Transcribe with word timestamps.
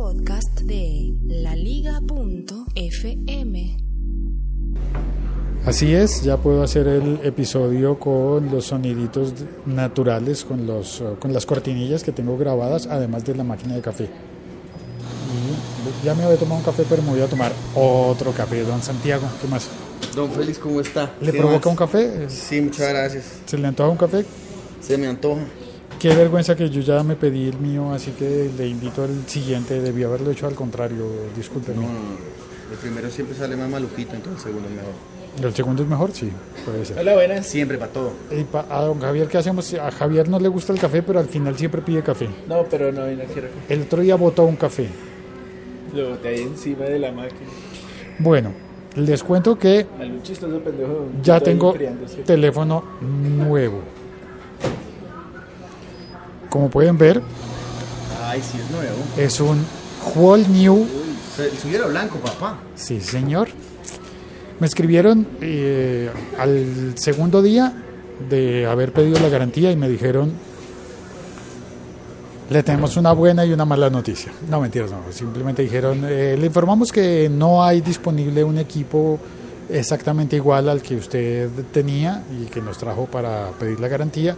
podcast 0.00 0.60
de 0.60 1.12
laliga.fm. 1.26 2.06
Así 5.66 5.94
es, 5.94 6.22
ya 6.22 6.38
puedo 6.38 6.62
hacer 6.62 6.88
el 6.88 7.20
episodio 7.22 7.98
con 7.98 8.50
los 8.50 8.64
soniditos 8.64 9.34
naturales, 9.66 10.46
con, 10.46 10.66
los, 10.66 11.04
con 11.18 11.34
las 11.34 11.44
cortinillas 11.44 12.02
que 12.02 12.12
tengo 12.12 12.38
grabadas, 12.38 12.86
además 12.86 13.26
de 13.26 13.34
la 13.34 13.44
máquina 13.44 13.74
de 13.74 13.82
café. 13.82 14.04
Y 14.04 16.06
ya 16.06 16.14
me 16.14 16.22
había 16.22 16.38
tomado 16.38 16.60
un 16.60 16.64
café, 16.64 16.86
pero 16.88 17.02
me 17.02 17.10
voy 17.10 17.20
a 17.20 17.26
tomar 17.26 17.52
otro 17.74 18.32
café, 18.32 18.62
don 18.62 18.80
Santiago. 18.80 19.28
¿Qué 19.42 19.48
más? 19.48 19.68
Don 20.16 20.30
Félix, 20.30 20.58
¿cómo 20.60 20.80
está? 20.80 21.12
¿Le 21.20 21.30
¿Qué 21.30 21.38
provoca 21.38 21.58
más? 21.58 21.66
un 21.66 21.76
café? 21.76 22.30
Sí, 22.30 22.62
muchas 22.62 22.88
gracias. 22.88 23.24
¿Se 23.44 23.58
le 23.58 23.66
antoja 23.66 23.90
un 23.90 23.98
café? 23.98 24.24
Se 24.80 24.96
me 24.96 25.08
antoja. 25.08 25.42
Qué 26.00 26.14
vergüenza 26.14 26.56
que 26.56 26.70
yo 26.70 26.80
ya 26.80 27.02
me 27.02 27.14
pedí 27.14 27.48
el 27.48 27.58
mío, 27.58 27.92
así 27.92 28.12
que 28.12 28.50
le 28.56 28.66
invito 28.66 29.02
al 29.04 29.28
siguiente. 29.28 29.80
Debí 29.80 30.02
haberlo 30.02 30.30
hecho 30.30 30.46
al 30.46 30.54
contrario, 30.54 31.04
discúlpeme. 31.36 31.82
No, 31.82 31.92
no, 31.92 31.98
no. 31.98 32.16
El 32.72 32.78
primero 32.80 33.10
siempre 33.10 33.36
sale 33.36 33.54
más 33.56 33.68
maluquito, 33.68 34.14
entonces 34.14 34.46
el 34.46 34.52
segundo 34.52 34.68
es 34.68 34.74
mejor. 34.76 34.92
¿El 35.46 35.54
segundo 35.54 35.82
es 35.82 35.88
mejor? 35.88 36.10
Sí, 36.12 36.30
puede 36.64 36.84
ser. 36.86 36.98
Hola, 36.98 37.14
buenas. 37.14 37.46
Siempre 37.46 37.76
para 37.78 37.92
todo. 37.92 38.12
Y 38.30 38.42
pa- 38.44 38.64
a 38.70 38.82
don 38.82 38.98
Javier, 39.00 39.28
¿qué 39.28 39.38
hacemos? 39.38 39.72
A 39.74 39.90
Javier 39.90 40.28
no 40.28 40.40
le 40.40 40.48
gusta 40.48 40.72
el 40.72 40.78
café, 40.80 41.02
pero 41.02 41.18
al 41.20 41.26
final 41.28 41.56
siempre 41.58 41.82
pide 41.82 42.02
café. 42.02 42.28
No, 42.48 42.64
pero 42.64 42.90
no, 42.92 43.06
no 43.06 43.24
quiero. 43.32 43.48
El 43.68 43.82
otro 43.82 44.00
día 44.02 44.16
botó 44.16 44.44
un 44.44 44.56
café. 44.56 44.88
Lo 45.94 46.10
boté 46.10 46.28
ahí 46.28 46.42
encima 46.42 46.84
de 46.86 46.98
la 46.98 47.12
máquina. 47.12 47.50
Bueno, 48.18 48.52
les 48.96 49.22
cuento 49.22 49.58
que 49.58 49.86
pendejo. 50.64 51.08
ya 51.22 51.40
tengo 51.40 51.74
teléfono 52.24 52.84
nuevo. 53.02 53.80
Como 56.50 56.68
pueden 56.68 56.98
ver, 56.98 57.22
Ay, 58.24 58.42
sí, 58.42 58.58
es 58.58 58.70
nuevo. 58.70 58.96
es 59.16 59.40
un 59.40 59.64
Whole 60.14 60.46
New. 60.48 60.86
El 61.38 61.58
suyo 61.58 61.78
era 61.78 61.86
blanco, 61.86 62.18
papá. 62.18 62.58
Sí, 62.74 63.00
señor. 63.00 63.48
Me 64.58 64.66
escribieron 64.66 65.26
eh, 65.40 66.10
al 66.38 66.92
segundo 66.96 67.40
día 67.40 67.72
de 68.28 68.66
haber 68.66 68.92
pedido 68.92 69.18
la 69.20 69.28
garantía 69.30 69.72
y 69.72 69.76
me 69.76 69.88
dijeron, 69.88 70.32
le 72.50 72.62
tenemos 72.62 72.96
una 72.96 73.12
buena 73.12 73.46
y 73.46 73.52
una 73.52 73.64
mala 73.64 73.88
noticia. 73.88 74.32
No, 74.50 74.60
mentiras, 74.60 74.90
no. 74.90 74.98
Simplemente 75.12 75.62
dijeron, 75.62 76.04
eh, 76.06 76.36
le 76.38 76.46
informamos 76.46 76.90
que 76.92 77.30
no 77.30 77.62
hay 77.64 77.80
disponible 77.80 78.44
un 78.44 78.58
equipo 78.58 79.18
exactamente 79.70 80.36
igual 80.36 80.68
al 80.68 80.82
que 80.82 80.96
usted 80.96 81.48
tenía 81.72 82.22
y 82.38 82.46
que 82.46 82.60
nos 82.60 82.76
trajo 82.76 83.06
para 83.06 83.50
pedir 83.58 83.78
la 83.80 83.88
garantía. 83.88 84.36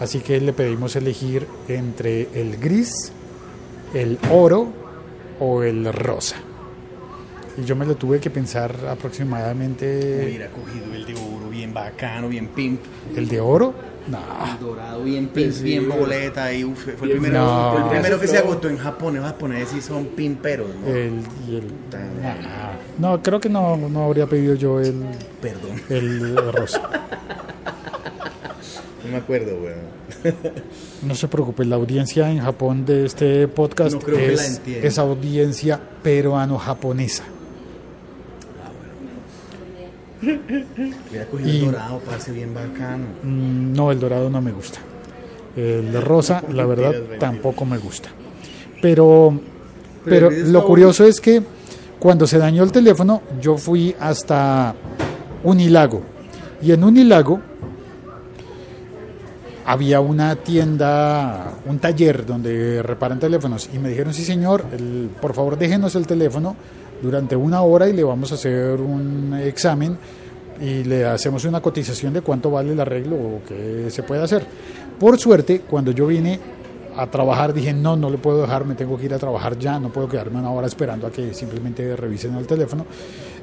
Así 0.00 0.20
que 0.20 0.40
le 0.40 0.52
pedimos 0.52 0.96
elegir 0.96 1.46
entre 1.68 2.28
el 2.40 2.56
gris, 2.56 3.12
el 3.94 4.18
oro 4.30 4.68
o 5.40 5.62
el 5.62 5.92
rosa. 5.92 6.36
Y 7.56 7.64
yo 7.64 7.76
me 7.76 7.86
lo 7.86 7.94
tuve 7.94 8.18
que 8.18 8.30
pensar 8.30 8.74
aproximadamente. 8.90 10.24
Hubiera 10.26 10.48
cogido 10.48 10.92
el 10.92 11.06
de 11.06 11.14
oro 11.14 11.48
bien 11.48 11.72
bacano, 11.72 12.28
bien 12.28 12.48
pimp. 12.48 12.80
¿El 13.16 13.28
de 13.28 13.38
oro? 13.40 13.72
No. 14.08 14.18
El 14.52 14.58
dorado 14.60 15.04
bien 15.04 15.28
pimp, 15.28 15.52
sí, 15.52 15.62
bien 15.62 15.88
boleta. 15.88 16.46
Ahí, 16.46 16.64
uf, 16.64 16.82
fue 16.98 17.06
el 17.06 17.08
Y 17.08 17.12
el- 17.12 17.20
primero, 17.20 17.44
No. 17.44 17.72
fue 17.74 17.82
el 17.84 17.88
primero 17.90 18.20
que 18.20 18.26
se 18.26 18.38
agotó 18.38 18.68
en 18.68 18.76
Japón. 18.78 19.14
Los 19.14 19.24
japoneses 19.24 19.68
sí 19.68 19.80
son 19.80 20.06
pimperos, 20.06 20.66
¿no? 20.84 20.88
El, 20.88 21.20
y 21.48 21.56
el. 21.56 21.72
No, 22.98 23.22
creo 23.22 23.40
que 23.40 23.48
no, 23.48 23.76
no 23.76 24.04
habría 24.04 24.26
pedido 24.26 24.54
yo 24.56 24.80
el, 24.80 25.04
Perdón, 25.40 25.80
el 25.88 26.36
rosa. 26.52 26.82
no 29.04 29.10
me 29.10 29.16
acuerdo, 29.18 29.52
weón. 29.56 29.94
No 31.02 31.14
se 31.14 31.28
preocupe, 31.28 31.64
la 31.64 31.76
audiencia 31.76 32.30
en 32.30 32.40
Japón 32.40 32.84
de 32.86 33.04
este 33.06 33.46
podcast 33.48 33.94
No 33.94 34.00
creo 34.00 34.16
que 34.18 34.32
la 34.36 34.42
es, 34.88 34.98
audiencia 34.98 35.80
peruano-japonesa. 36.02 37.24
Hubiera 40.22 41.26
cogido 41.26 41.48
Y- 41.50 41.58
el 41.60 41.64
dorado, 41.72 41.98
parece 42.00 42.32
bien 42.32 42.54
bacano. 42.54 43.04
Mm, 43.22 43.72
No, 43.74 43.90
el 43.92 44.00
dorado 44.00 44.30
no 44.30 44.40
me 44.40 44.52
gusta. 44.52 44.78
El 45.56 45.92
rosa, 46.02 46.42
la 46.52 46.66
verdad, 46.66 46.94
tampoco 47.20 47.64
me 47.64 47.78
gusta. 47.78 48.08
Pero, 48.82 49.38
pero 50.04 50.28
lo 50.30 50.64
curioso 50.64 51.04
es 51.04 51.20
que 51.20 51.42
cuando 52.00 52.26
se 52.26 52.38
dañó 52.38 52.64
el 52.64 52.72
teléfono, 52.72 53.22
yo 53.40 53.56
fui 53.56 53.94
hasta 54.00 54.74
Unilago. 55.44 56.02
Y 56.60 56.72
en 56.72 56.82
Unilago 56.82 57.40
había 59.66 60.00
una 60.00 60.36
tienda, 60.36 61.54
un 61.66 61.78
taller 61.78 62.26
donde 62.26 62.82
reparan 62.82 63.18
teléfonos. 63.18 63.68
Y 63.72 63.78
me 63.78 63.88
dijeron, 63.88 64.12
sí 64.12 64.24
señor, 64.24 64.64
por 65.20 65.34
favor 65.34 65.58
déjenos 65.58 65.94
el 65.94 66.06
teléfono 66.06 66.56
durante 67.02 67.36
una 67.36 67.62
hora 67.62 67.88
y 67.88 67.92
le 67.92 68.04
vamos 68.04 68.32
a 68.32 68.34
hacer 68.36 68.80
un 68.80 69.34
examen 69.42 69.96
y 70.60 70.84
le 70.84 71.04
hacemos 71.04 71.44
una 71.44 71.60
cotización 71.60 72.12
de 72.12 72.20
cuánto 72.20 72.50
vale 72.50 72.72
el 72.72 72.80
arreglo 72.80 73.16
o 73.16 73.40
qué 73.46 73.86
se 73.90 74.02
puede 74.02 74.22
hacer. 74.22 74.46
Por 74.98 75.18
suerte, 75.18 75.60
cuando 75.60 75.90
yo 75.90 76.06
vine 76.06 76.38
a 76.96 77.08
trabajar, 77.08 77.52
dije, 77.52 77.72
no, 77.72 77.96
no 77.96 78.08
le 78.08 78.18
puedo 78.18 78.42
dejar, 78.42 78.64
me 78.64 78.74
tengo 78.74 78.96
que 78.96 79.06
ir 79.06 79.14
a 79.14 79.18
trabajar 79.18 79.58
ya, 79.58 79.80
no 79.80 79.88
puedo 79.90 80.08
quedarme 80.08 80.38
una 80.38 80.50
hora 80.50 80.66
esperando 80.66 81.06
a 81.08 81.10
que 81.10 81.34
simplemente 81.34 81.96
revisen 81.96 82.36
el 82.36 82.46
teléfono. 82.46 82.86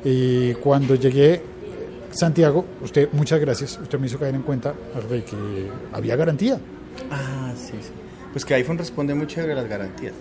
Y 0.05 0.53
cuando 0.55 0.95
llegué, 0.95 1.41
Santiago, 2.11 2.65
usted, 2.81 3.09
muchas 3.13 3.39
gracias, 3.39 3.79
usted 3.81 3.99
me 3.99 4.07
hizo 4.07 4.19
caer 4.19 4.35
en 4.35 4.41
cuenta 4.41 4.73
de 5.09 5.23
que 5.23 5.35
había 5.93 6.15
garantía, 6.15 6.59
Ah, 7.09 7.53
sí, 7.55 7.73
sí. 7.81 7.89
Pues 8.33 8.45
que 8.45 8.53
iPhone 8.53 8.77
responde 8.77 9.13
chévere 9.27 9.53
a 9.53 9.55
las 9.55 9.67
garantías. 9.67 10.13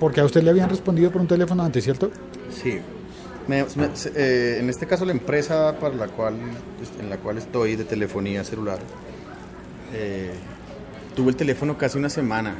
porque 0.00 0.20
a 0.20 0.24
usted 0.24 0.42
le 0.42 0.50
habían 0.50 0.68
respondido 0.68 1.10
por 1.10 1.20
un 1.20 1.26
teléfono 1.28 1.62
antes, 1.62 1.82
¿cierto? 1.84 2.10
Sí. 2.50 2.78
Me- 3.48 3.64
me- 3.76 3.96
se- 3.96 4.12
eh, 4.14 4.58
en 4.60 4.70
este 4.70 4.86
caso 4.86 5.04
la 5.04 5.12
empresa 5.12 5.76
para 5.80 5.94
la 5.96 6.06
cual 6.08 6.34
en 7.00 7.10
la 7.10 7.16
cual 7.18 7.38
estoy 7.38 7.74
de 7.76 7.84
telefonía 7.84 8.44
celular 8.44 8.78
eh, 9.94 10.30
tuve 11.16 11.30
el 11.30 11.36
teléfono 11.36 11.76
casi 11.76 11.98
una 11.98 12.08
semana 12.08 12.54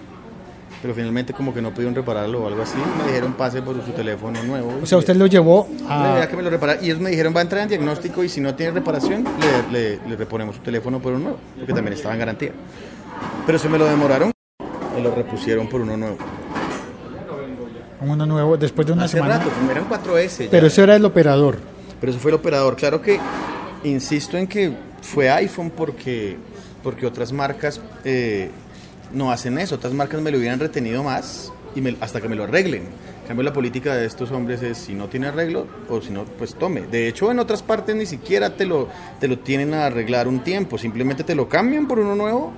pero 0.82 0.94
finalmente 0.94 1.32
como 1.32 1.54
que 1.54 1.62
no 1.62 1.70
pudieron 1.70 1.94
repararlo 1.94 2.42
o 2.42 2.48
algo 2.48 2.60
así 2.62 2.74
me 2.98 3.04
dijeron 3.06 3.32
pase 3.34 3.62
por 3.62 3.76
su 3.84 3.92
teléfono 3.92 4.42
nuevo 4.42 4.80
O 4.82 4.86
sea, 4.86 4.98
usted 4.98 5.14
lo 5.16 5.26
llevó 5.26 5.68
La 5.88 6.22
a... 6.22 6.28
que 6.28 6.36
me 6.36 6.42
lo 6.42 6.50
y 6.82 6.86
ellos 6.86 6.98
me 6.98 7.10
dijeron 7.10 7.32
va 7.34 7.38
a 7.38 7.42
entrar 7.42 7.62
en 7.62 7.68
diagnóstico 7.68 8.24
y 8.24 8.28
si 8.28 8.40
no 8.40 8.54
tiene 8.54 8.72
reparación 8.72 9.24
le, 9.72 9.96
le- 9.96 10.08
le 10.08 10.16
reponemos 10.16 10.56
su 10.56 10.62
teléfono 10.62 10.98
por 11.00 11.12
uno 11.12 11.20
nuevo 11.22 11.38
porque 11.56 11.72
también 11.72 11.94
estaba 11.94 12.14
en 12.14 12.20
garantía 12.20 12.50
pero 13.46 13.58
se 13.58 13.68
me 13.68 13.78
lo 13.78 13.84
demoraron 13.86 14.32
y 14.98 15.00
lo 15.02 15.14
repusieron 15.14 15.68
por 15.68 15.80
uno 15.80 15.96
nuevo 15.96 16.16
uno 18.00 18.26
nuevo 18.26 18.56
después 18.56 18.84
de 18.86 18.92
una 18.94 19.04
hace 19.04 19.18
semana. 19.18 19.38
rato 19.38 19.50
eran 19.70 19.88
4S 19.88 20.44
ya. 20.46 20.50
Pero 20.50 20.66
eso 20.66 20.82
era 20.82 20.96
el 20.96 21.04
operador. 21.04 21.58
Pero 22.00 22.10
eso 22.10 22.18
fue 22.20 22.32
el 22.32 22.34
operador. 22.34 22.74
Claro 22.74 23.00
que 23.00 23.20
insisto 23.84 24.36
en 24.36 24.48
que 24.48 24.72
fue 25.02 25.30
iPhone 25.30 25.70
porque, 25.70 26.36
porque 26.82 27.06
otras 27.06 27.30
marcas 27.32 27.80
eh, 28.04 28.50
no 29.14 29.30
hacen 29.32 29.58
eso. 29.58 29.74
Otras 29.76 29.92
marcas 29.92 30.20
me 30.20 30.30
lo 30.30 30.38
hubieran 30.38 30.58
retenido 30.60 31.02
más 31.02 31.52
y 31.74 31.80
me- 31.80 31.96
hasta 32.00 32.20
que 32.20 32.28
me 32.28 32.36
lo 32.36 32.44
arreglen. 32.44 32.82
En 33.22 33.28
cambio, 33.28 33.44
la 33.44 33.52
política 33.52 33.94
de 33.94 34.04
estos 34.06 34.30
hombres 34.32 34.62
es 34.62 34.76
si 34.78 34.94
no 34.94 35.08
tiene 35.08 35.28
arreglo 35.28 35.66
o 35.88 36.00
si 36.02 36.10
no, 36.10 36.24
pues 36.24 36.54
tome. 36.54 36.82
De 36.82 37.06
hecho, 37.08 37.30
en 37.30 37.38
otras 37.38 37.62
partes 37.62 37.94
ni 37.94 38.04
siquiera 38.06 38.56
te 38.56 38.66
lo, 38.66 38.88
te 39.20 39.28
lo 39.28 39.38
tienen 39.38 39.72
a 39.74 39.86
arreglar 39.86 40.26
un 40.28 40.40
tiempo. 40.42 40.76
Simplemente 40.76 41.22
te 41.24 41.34
lo 41.34 41.48
cambian 41.48 41.86
por 41.86 41.98
uno 42.00 42.14
nuevo 42.16 42.52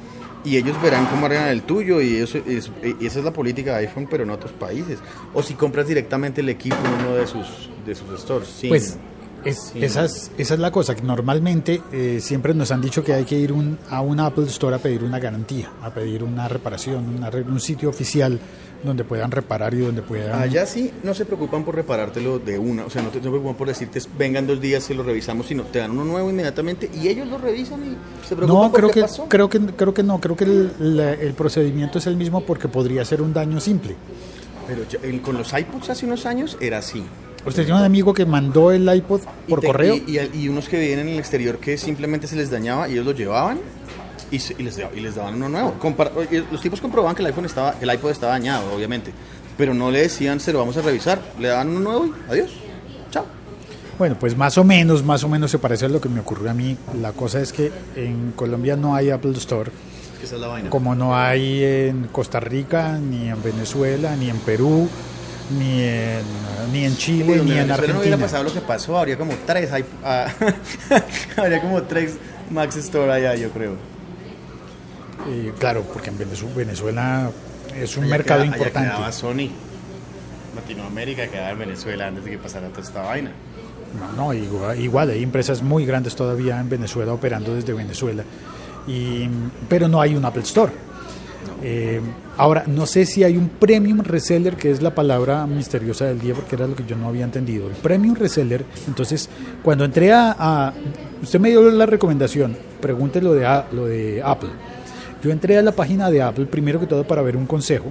y 0.45 0.57
ellos 0.57 0.81
verán 0.83 1.07
cómo 1.07 1.27
arreglan 1.27 1.49
el 1.49 1.63
tuyo 1.63 2.01
y, 2.01 2.17
eso 2.17 2.39
es, 2.39 2.71
y 3.01 3.07
esa 3.07 3.19
es 3.19 3.25
la 3.25 3.33
política 3.33 3.73
de 3.77 3.87
iPhone, 3.87 4.09
pero 4.11 4.25
en 4.25 4.31
otros 4.31 4.53
países. 4.53 4.99
O 5.35 5.43
si 5.43 5.55
compras 5.55 5.87
directamente 5.87 6.41
el 6.41 6.49
equipo 6.49 6.77
en 6.77 7.05
uno 7.07 7.17
de 7.17 7.27
sus, 7.27 7.69
de 7.87 7.95
sus 7.95 8.19
stores. 8.21 8.49
Pues 8.69 8.97
es, 9.45 9.71
Sí. 9.73 9.85
esa, 9.85 10.05
es, 10.05 10.31
esa 10.39 10.55
es 10.55 10.61
la 10.61 10.71
cosa, 10.71 10.95
que 10.95 11.03
normalmente 11.03 11.83
eh, 11.93 12.19
siempre 12.21 12.55
nos 12.55 12.71
han 12.73 12.81
dicho 12.81 13.03
que 13.05 13.13
hay 13.15 13.25
que 13.25 13.39
ir 13.39 13.53
un, 13.53 13.79
a 13.91 14.01
un 14.01 14.21
Apple 14.21 14.45
Store 14.47 14.77
a 14.77 14.79
pedir 14.79 15.03
una 15.05 15.19
garantía, 15.19 15.71
a 15.83 15.91
pedir 15.93 16.23
una 16.25 16.49
reparación, 16.49 17.09
un, 17.17 17.23
arreglo, 17.25 17.53
un 17.53 17.61
sitio 17.61 17.89
oficial 17.89 18.39
donde 18.83 19.03
puedan 19.05 19.31
reparar 19.31 19.73
y 19.73 19.79
donde 19.79 20.03
puedan... 20.03 20.41
Allá 20.43 20.67
sí 20.67 20.93
no 21.03 21.15
se 21.15 21.25
preocupan 21.25 21.65
por 21.65 21.75
reparártelo 21.75 22.39
de 22.39 22.59
una, 22.59 22.85
o 22.85 22.91
sea, 22.91 23.01
no 23.01 23.09
te 23.09 23.17
no 23.19 23.25
se 23.25 23.31
preocupan 23.31 23.55
por 23.57 23.69
decirte 23.69 23.99
vengan 24.19 24.47
dos 24.47 24.61
días, 24.61 24.85
se 24.85 24.93
lo 24.95 25.03
revisamos, 25.03 25.47
sino 25.47 25.63
te 25.65 25.79
dan 25.79 25.93
uno 25.93 26.05
nuevo 26.05 26.29
inmediatamente 26.29 26.91
y 27.03 27.09
ellos 27.09 27.27
lo 27.29 27.39
revisan 27.39 27.81
y 27.83 27.97
se 28.29 28.37
preocupan 28.37 28.49
No, 28.67 28.71
por 28.71 28.81
creo 28.81 28.89
qué 28.89 28.95
que, 28.95 29.01
pasó. 29.03 29.27
creo 29.29 29.49
que 29.49 29.59
creo 29.61 29.95
que 29.95 30.03
no, 30.03 30.21
creo 30.21 30.37
que 30.37 30.45
el, 30.45 30.97
la- 30.97 31.13
el 31.15 31.33
procedimiento 31.33 31.97
es 31.99 32.07
el 32.07 32.17
mismo 32.17 32.43
porque 32.43 32.69
podría 32.69 33.05
ser 33.07 33.23
un 33.23 33.33
daño 33.33 33.59
simple. 33.59 33.97
Pero 34.67 34.83
el- 35.03 35.23
con 35.23 35.39
los 35.39 35.53
iPods 35.53 35.89
hace 35.91 36.05
unos 36.05 36.27
años 36.27 36.59
era 36.61 36.79
así. 36.79 37.05
Usted 37.47 37.65
tiene 37.65 37.79
un 37.79 37.85
amigo 37.85 38.15
que 38.15 38.25
mandó 38.27 38.71
el 38.73 38.89
iPod 38.95 39.21
Y 39.47 39.51
por 39.51 39.61
te- 39.61 39.67
correo. 39.67 39.95
Y, 39.97 40.19
y- 40.19 40.31
y 40.45 40.49
unos 40.49 40.69
que 40.69 40.79
vienen 40.79 41.09
en 41.09 41.15
el 41.15 41.19
exterior 41.21 41.59
que 41.59 41.77
simplemente 41.77 42.27
se 42.27 42.37
les 42.37 42.51
dañaba 42.51 42.89
y 42.89 42.93
ellos 42.93 43.05
lo 43.05 43.13
llevaban 43.13 43.59
y, 44.31 44.39
se- 44.39 44.55
y 44.59 44.63
les, 44.63 44.79
y 44.95 45.01
les 45.01 45.15
daban 45.15 45.35
uno 45.35 45.49
nuevo. 45.49 45.75
Compar- 45.81 46.11
y 46.31 46.37
los 46.53 46.61
tipos 46.61 46.81
comprobaban 46.81 47.15
que 47.15 47.23
el 47.23 47.27
iPhone 47.27 47.45
estaba, 47.45 47.75
el 47.81 47.93
iPod 47.93 48.11
estaba 48.11 48.33
dañado, 48.33 48.73
obviamente. 48.75 49.13
Pero 49.59 49.75
no 49.75 49.91
le 49.91 50.01
decían, 50.03 50.41
se 50.41 50.53
lo 50.53 50.59
vamos 50.59 50.77
a 50.77 50.83
revisar. 50.83 51.21
Le 51.39 51.49
daban 51.49 51.69
uno 51.69 51.81
nuevo 51.81 52.07
y 52.07 52.13
adiós. 52.33 52.51
Chao. 53.11 53.25
Bueno, 53.99 54.17
pues 54.19 54.37
más 54.37 54.59
o 54.59 54.65
menos, 54.65 55.05
más 55.05 55.23
o 55.23 55.29
menos 55.29 55.51
se 55.53 55.59
parece 55.59 55.85
a 55.85 55.89
lo 55.89 56.01
que 56.01 56.09
me 56.09 56.19
ocurrió 56.21 56.51
a 56.51 56.55
mí. 56.55 56.77
La 57.01 57.13
cosa 57.13 57.41
es 57.41 57.53
que 57.53 57.71
en 57.95 58.33
Colombia 58.35 58.75
no 58.75 58.97
hay 58.97 59.11
Apple 59.11 59.33
Store, 59.37 59.71
Es 60.15 60.19
que 60.19 60.25
esa 60.27 60.35
es 60.37 60.41
la 60.41 60.49
vaina. 60.49 60.71
como 60.71 60.97
no 60.97 61.15
hay 61.17 61.63
en 61.63 62.09
Costa 62.11 62.41
Rica, 62.41 62.99
ni 62.99 63.29
en 63.29 63.41
Venezuela, 63.41 64.17
ni 64.17 64.31
en 64.31 64.39
Perú, 64.39 64.89
ni 65.51 65.83
en, 65.83 66.23
ni 66.73 66.85
en 66.85 66.97
Chile, 66.97 67.25
Bueno, 67.25 67.45
ni 67.45 67.51
en 67.53 67.57
Venezuela 67.59 67.93
no 67.93 68.01
hubiera 68.01 68.15
Argentina. 68.15 68.17
pasado 68.19 68.45
lo 68.45 68.53
que 68.53 68.61
pasó, 68.61 68.99
habría 68.99 69.17
como 69.19 69.33
tres, 69.47 69.71
hay- 69.73 69.85
ah, 70.05 70.27
habría 71.37 71.61
como 71.61 71.83
tres 71.83 72.17
Max 72.51 72.77
Store 72.77 73.13
allá, 73.13 73.35
yo 73.35 73.51
creo. 73.51 73.73
Eh, 75.29 75.53
claro, 75.59 75.83
porque 75.93 76.11
en 76.11 76.19
Venezu- 76.19 76.55
Venezuela 76.55 77.31
es 77.75 77.97
un 77.97 78.05
Allá 78.05 78.11
mercado 78.11 78.41
queda- 78.43 78.53
allá 78.53 78.57
importante. 78.57 78.89
quedaba 78.91 79.13
Sony. 79.13 79.49
Latinoamérica 80.55 81.27
quedaba 81.29 81.51
en 81.51 81.59
Venezuela 81.59 82.07
antes 82.09 82.25
de 82.25 82.31
que 82.33 82.39
pasara 82.39 82.69
toda 82.69 82.83
esta 82.83 83.03
vaina. 83.03 83.33
No, 83.99 84.13
no, 84.13 84.33
igual, 84.35 84.79
igual, 84.81 85.11
hay 85.11 85.23
empresas 85.23 85.63
muy 85.63 85.85
grandes 85.87 86.15
todavía 86.17 86.59
en 86.61 86.69
Venezuela 86.69 87.13
operando 87.13 87.55
desde 87.55 87.73
Venezuela, 87.73 88.25
y, 88.87 89.29
pero 89.69 89.89
no 89.89 90.01
hay 90.01 90.15
un 90.17 90.25
Apple 90.25 90.43
Store. 90.43 90.73
Eh, 91.63 92.01
ahora, 92.37 92.65
no 92.67 92.85
sé 92.87 93.07
si 93.07 93.25
hay 93.25 93.37
un 93.37 93.49
Premium 93.49 94.01
Reseller, 94.01 94.57
que 94.57 94.71
es 94.71 94.83
la 94.83 94.95
palabra 94.95 95.47
misteriosa 95.47 96.05
del 96.07 96.21
día, 96.21 96.35
porque 96.35 96.57
era 96.57 96.67
lo 96.67 96.75
que 96.77 96.85
yo 96.87 96.97
no 96.97 97.09
había 97.09 97.25
entendido. 97.25 97.67
El 97.69 97.73
Premium 97.75 98.15
Reseller, 98.15 98.65
entonces, 98.87 99.29
cuando 99.63 99.85
entré 99.85 100.13
a... 100.13 100.35
a- 100.39 100.73
usted 101.23 101.41
me 101.41 101.49
dio 101.51 101.63
la 101.71 101.87
recomendación, 101.87 102.57
pregunte 102.81 103.23
lo 103.23 103.33
de, 103.35 103.47
a- 103.47 103.67
lo 103.73 103.87
de 103.87 104.23
Apple. 104.23 104.51
Yo 105.23 105.31
entré 105.31 105.57
a 105.57 105.63
la 105.63 105.73
página 105.73 106.11
de 106.11 106.21
Apple, 106.23 106.45
primero 106.47 106.79
que 106.79 106.87
todo, 106.87 107.05
para 107.05 107.23
ver 107.23 107.37
un 107.37 107.47
consejo. 107.47 107.91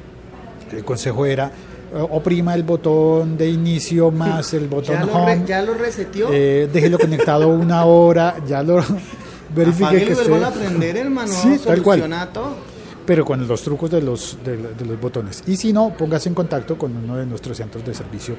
El 0.71 0.83
consejo 0.85 1.25
era, 1.25 1.47
eh, 1.47 2.07
oprima 2.11 2.53
el 2.53 2.61
botón 2.63 3.37
de 3.37 3.47
inicio 3.49 4.11
más 4.11 4.53
el 4.53 4.67
botón 4.67 4.95
¿Ya 4.95 5.03
lo, 5.05 5.25
re- 5.25 5.41
ya 5.47 5.61
lo 5.63 5.73
reseteó? 5.73 6.29
Eh, 6.31 6.69
déjelo 6.71 6.99
conectado 6.99 7.47
una 7.49 7.85
hora, 7.85 8.35
ya 8.47 8.61
lo 8.61 8.83
verifique 9.55 10.05
que 10.05 10.11
esté, 10.13 10.35
aprender, 10.43 10.97
hermano. 10.97 11.31
Sí, 11.31 11.59
tal 11.65 11.81
cual. 11.81 12.29
Todo. 12.31 12.72
Pero 13.05 13.25
con 13.25 13.47
los 13.47 13.61
trucos 13.61 13.91
de 13.91 14.01
los, 14.01 14.37
de, 14.43 14.57
de 14.57 14.85
los 14.85 14.99
botones. 14.99 15.43
Y 15.47 15.57
si 15.57 15.73
no, 15.73 15.93
póngase 15.97 16.29
en 16.29 16.35
contacto 16.35 16.77
con 16.77 16.95
uno 16.95 17.17
de 17.17 17.25
nuestros 17.25 17.57
centros 17.57 17.85
de 17.85 17.93
servicio. 17.93 18.35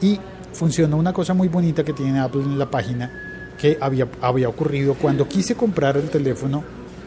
Y 0.00 0.18
funcionó 0.52 0.96
una 0.96 1.12
cosa 1.12 1.34
muy 1.34 1.48
bonita 1.48 1.84
que 1.84 1.92
tiene 1.92 2.20
Apple 2.20 2.42
en 2.42 2.58
la 2.58 2.70
página 2.70 3.10
que 3.58 3.78
había, 3.80 4.08
había 4.20 4.48
ocurrido 4.48 4.94
cuando 4.94 5.28
quise 5.28 5.54
comprar 5.54 5.96
el 5.96 6.10
teléfono 6.10 6.64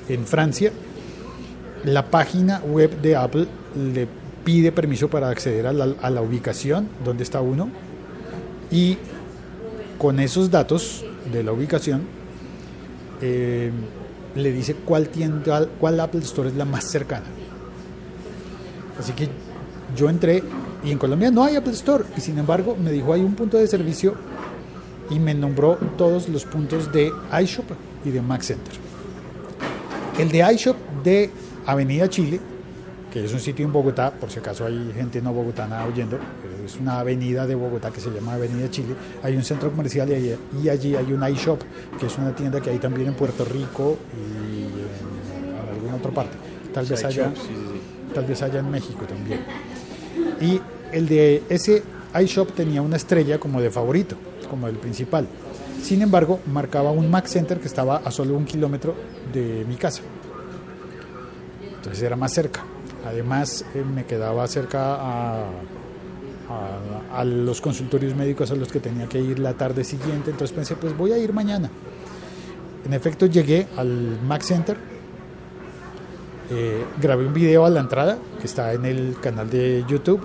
en 0.08 0.26
Francia. 0.26 0.72
La 1.84 2.10
página 2.10 2.60
web 2.60 3.02
de 3.02 3.16
Apple 3.16 3.48
le 3.76 4.08
pide 4.44 4.72
permiso 4.72 5.10
para 5.10 5.30
acceder 5.30 5.68
a 5.68 5.74
la, 5.74 5.96
a 6.02 6.10
la 6.10 6.22
ubicación 6.22 6.88
donde 7.04 7.24
está 7.24 7.42
uno 7.42 7.70
y 8.72 8.98
con 9.98 10.20
esos 10.20 10.50
datos 10.52 11.04
de 11.32 11.44
la 11.44 11.52
ubicación 11.52 12.04
eh, 13.22 13.72
le 14.36 14.52
dice 14.52 14.76
cuál 14.76 15.08
tienda, 15.08 15.68
cuál 15.80 16.00
Apple 16.00 16.22
Store 16.22 16.50
es 16.50 16.56
la 16.56 16.66
más 16.66 16.84
cercana. 16.86 17.26
Así 19.00 19.14
que 19.14 19.30
yo 19.96 20.10
entré 20.10 20.44
y 20.84 20.92
en 20.92 20.98
Colombia 20.98 21.32
no 21.32 21.44
hay 21.44 21.56
Apple 21.56 21.74
Store 21.74 22.04
y 22.16 22.22
sin 22.22 22.38
embargo 22.38 22.78
me 22.82 22.92
dijo 22.92 23.14
hay 23.14 23.22
un 23.22 23.36
punto 23.36 23.58
de 23.58 23.68
servicio 23.68 24.16
y 25.10 25.20
me 25.20 25.34
nombró 25.34 25.78
todos 25.98 26.30
los 26.30 26.46
puntos 26.46 26.92
de 26.92 27.12
iShop 27.42 27.66
y 28.04 28.12
de 28.12 28.22
Mac 28.22 28.42
Center. 28.42 28.74
El 30.18 30.30
de 30.30 30.54
iShop 30.54 30.78
de 31.04 31.30
Avenida 31.66 32.10
Chile, 32.10 32.40
que 33.16 33.24
es 33.24 33.32
un 33.32 33.40
sitio 33.40 33.66
en 33.66 33.72
Bogotá, 33.72 34.12
por 34.12 34.30
si 34.30 34.40
acaso 34.40 34.66
hay 34.66 34.92
gente 34.94 35.22
no 35.22 35.32
bogotana 35.32 35.86
oyendo, 35.86 36.20
es 36.66 36.76
una 36.76 37.00
avenida 37.00 37.48
de 37.48 37.56
Bogotá 37.56 37.90
que 37.90 38.02
se 38.02 38.10
llama 38.10 38.34
Avenida 38.34 38.70
Chile, 38.70 38.94
hay 39.24 39.38
un 39.38 39.44
centro 39.44 39.72
comercial 39.72 40.10
y, 40.10 40.14
ahí- 40.16 40.38
y 40.62 40.68
allí 40.68 40.96
hay 40.98 41.14
un 41.14 41.26
iShop, 41.26 41.62
que 41.98 42.08
es 42.08 42.18
una 42.18 42.36
tienda 42.36 42.60
que 42.60 42.72
hay 42.72 42.78
también 42.78 43.08
en 43.08 43.14
Puerto 43.14 43.46
Rico 43.46 43.98
y 44.14 44.64
en, 44.66 45.48
en 45.50 45.70
alguna 45.76 45.96
otra 45.96 46.12
parte, 46.12 46.36
tal 46.74 46.86
vez 46.86 47.06
haya, 47.06 47.32
tal 48.14 48.26
vez 48.26 48.42
haya 48.42 48.60
en 48.60 48.70
México 48.70 49.06
también. 49.08 49.40
Y 50.42 50.60
el 50.92 51.08
de 51.08 51.44
ese 51.48 51.84
iShop 52.22 52.52
tenía 52.52 52.82
una 52.82 52.98
estrella 52.98 53.40
como 53.40 53.62
de 53.62 53.72
favorito, 53.72 54.18
como 54.50 54.68
el 54.68 54.76
principal. 54.76 55.26
Sin 55.82 56.02
embargo, 56.02 56.42
marcaba 56.52 56.92
un 56.92 57.10
Mac 57.10 57.28
Center 57.28 57.62
que 57.62 57.68
estaba 57.68 57.96
a 58.04 58.12
solo 58.12 58.36
un 58.36 58.44
kilómetro 58.44 58.94
de 59.32 59.64
mi 59.70 59.76
casa. 59.78 60.02
Entonces 61.78 62.04
era 62.04 62.18
más 62.18 62.34
cerca. 62.34 62.66
Además, 63.06 63.66
eh, 63.76 63.84
me 63.84 64.06
quedaba 64.06 64.48
cerca 64.48 64.96
a, 64.96 65.44
a- 66.50 67.20
a 67.20 67.24
los 67.26 67.62
consultorios 67.62 68.16
médicos 68.16 68.52
a 68.52 68.56
los 68.56 68.72
que 68.72 68.80
tenía 68.80 69.08
que 69.08 69.20
ir 69.22 69.40
la 69.40 69.54
tarde 69.54 69.84
siguiente. 69.84 70.32
Entonces 70.32 70.56
pensé, 70.56 70.76
pues 70.76 70.96
voy 70.98 71.12
a 71.12 71.18
ir 71.18 71.32
mañana. 71.34 71.70
En 72.86 72.94
efecto, 72.94 73.26
llegué 73.26 73.68
al 73.78 74.20
Mac 74.28 74.42
Center. 74.42 74.78
eh, 76.52 76.84
grabé 77.02 77.26
un 77.26 77.34
video 77.34 77.66
a 77.66 77.70
la 77.72 77.80
entrada 77.80 78.20
que 78.40 78.46
está 78.46 78.74
en 78.74 78.86
el 78.86 79.16
canal 79.22 79.50
de 79.50 79.84
YouTube. 79.88 80.22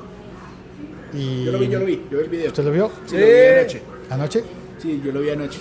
Y 1.15 1.45
Yo 1.45 1.53
lo 1.53 1.59
vi, 1.59 1.69
yo 1.69 1.79
lo 1.81 1.87
vi, 1.87 2.03
yo 2.11 2.19
vi 2.19 2.25
el 2.25 2.31
video. 2.31 2.47
¿Usted 2.49 2.65
lo 2.65 2.71
vio? 2.73 2.91
Sí, 3.07 3.17
lo 3.17 3.21
vi 3.27 3.59
anoche. 3.59 3.83
¿Anoche? 4.11 4.45
Sí, 4.79 5.03
yo 5.05 5.13
lo 5.13 5.21
vi 5.21 5.31
anoche. 5.31 5.59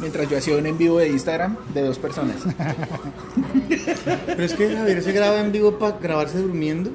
Mientras 0.00 0.28
yo 0.28 0.36
hacía 0.38 0.56
un 0.56 0.66
en 0.66 0.76
vivo 0.76 0.98
de 0.98 1.08
Instagram 1.08 1.56
de 1.72 1.82
dos 1.82 1.98
personas. 1.98 2.36
Pero 4.26 4.42
es 4.42 4.52
que 4.54 4.74
Javier 4.76 5.02
se 5.02 5.12
graba 5.12 5.40
en 5.40 5.52
vivo 5.52 5.78
para 5.78 5.96
grabarse 5.98 6.38
durmiendo. 6.38 6.90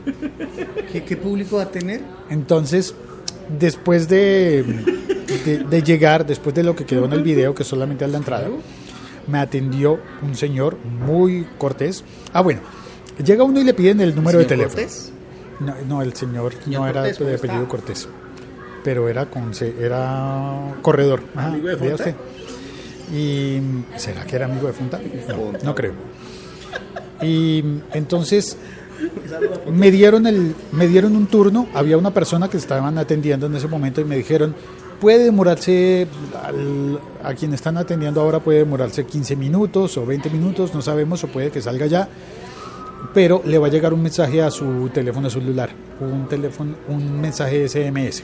¿Qué, 0.92 1.04
qué 1.04 1.18
público 1.18 1.58
va 1.58 1.64
a 1.64 1.72
tener? 1.72 2.02
Entonces, 2.30 2.94
después 3.58 4.08
de, 4.10 4.64
de, 5.46 5.60
de 5.60 5.84
llegar, 5.84 6.26
después 6.26 6.54
de 6.56 6.64
lo 6.64 6.76
que 6.76 6.86
quedó 6.86 7.06
en 7.06 7.14
el 7.14 7.24
video, 7.24 7.56
que 7.56 7.64
es 7.64 7.70
solamente 7.70 8.04
a 8.06 8.08
la 8.08 8.18
entrada, 8.18 8.48
me 9.28 9.40
atendió 9.40 10.00
un 10.22 10.36
señor 10.36 10.78
muy 10.84 11.48
cortés. 11.58 12.04
Ah, 12.34 12.42
bueno, 12.42 12.60
llega 13.24 13.44
uno 13.44 13.60
y 13.62 13.64
le 13.64 13.74
piden 13.74 14.02
el 14.02 14.14
número 14.16 14.40
de 14.40 14.46
¿Señor 14.46 14.68
teléfono. 14.70 14.82
Cortés? 14.84 15.14
No, 15.60 15.76
no, 15.88 16.02
el 16.02 16.14
señor, 16.14 16.54
Señor 16.64 16.82
no 16.82 16.88
era 16.88 17.02
Cortés, 17.02 17.18
¿cómo 17.18 17.30
de 17.30 17.36
apellido 17.36 17.60
está? 17.64 17.70
Cortés, 17.70 18.10
pero 18.84 19.10
era 19.10 19.26
con 19.26 19.52
era 19.80 20.76
corredor. 20.82 21.22
Ajá, 21.36 21.48
¿Amigo 21.48 21.68
de. 21.68 22.16
Y 23.14 23.60
será 23.98 24.24
que 24.26 24.36
era 24.36 24.46
amigo 24.46 24.68
de 24.68 24.74
Fonta? 24.74 25.00
No, 25.30 25.52
no 25.64 25.76
creo. 25.76 25.94
Y 27.22 27.64
entonces 27.94 28.58
me 29.72 29.92
dieron 29.92 30.28
el 30.28 30.56
me 30.72 30.88
dieron 30.88 31.16
un 31.16 31.28
turno, 31.28 31.68
había 31.74 31.98
una 31.98 32.12
persona 32.14 32.50
que 32.50 32.58
estaban 32.58 32.98
atendiendo 32.98 33.48
en 33.48 33.56
ese 33.56 33.68
momento 33.68 34.02
y 34.02 34.06
me 34.06 34.16
dijeron, 34.18 34.56
puede 35.02 35.24
demorarse 35.26 36.08
al- 36.44 37.00
a 37.24 37.34
quien 37.34 37.54
están 37.54 37.78
atendiendo 37.78 38.22
ahora 38.22 38.40
puede 38.40 38.60
demorarse 38.60 39.06
15 39.06 39.36
minutos 39.36 39.98
o 39.98 40.06
20 40.06 40.30
minutos, 40.30 40.74
no 40.74 40.82
sabemos 40.82 41.24
o 41.24 41.28
puede 41.28 41.50
que 41.52 41.62
salga 41.62 41.86
ya 41.88 42.08
pero 43.14 43.42
le 43.46 43.58
va 43.58 43.68
a 43.68 43.70
llegar 43.70 43.94
un 43.94 44.04
mensaje 44.04 44.42
a 44.42 44.52
su 44.52 44.90
teléfono 44.94 45.30
celular, 45.30 45.70
un 46.02 46.28
teléfono, 46.28 46.76
un 46.90 47.20
mensaje 47.22 47.68
SMS. 47.68 48.24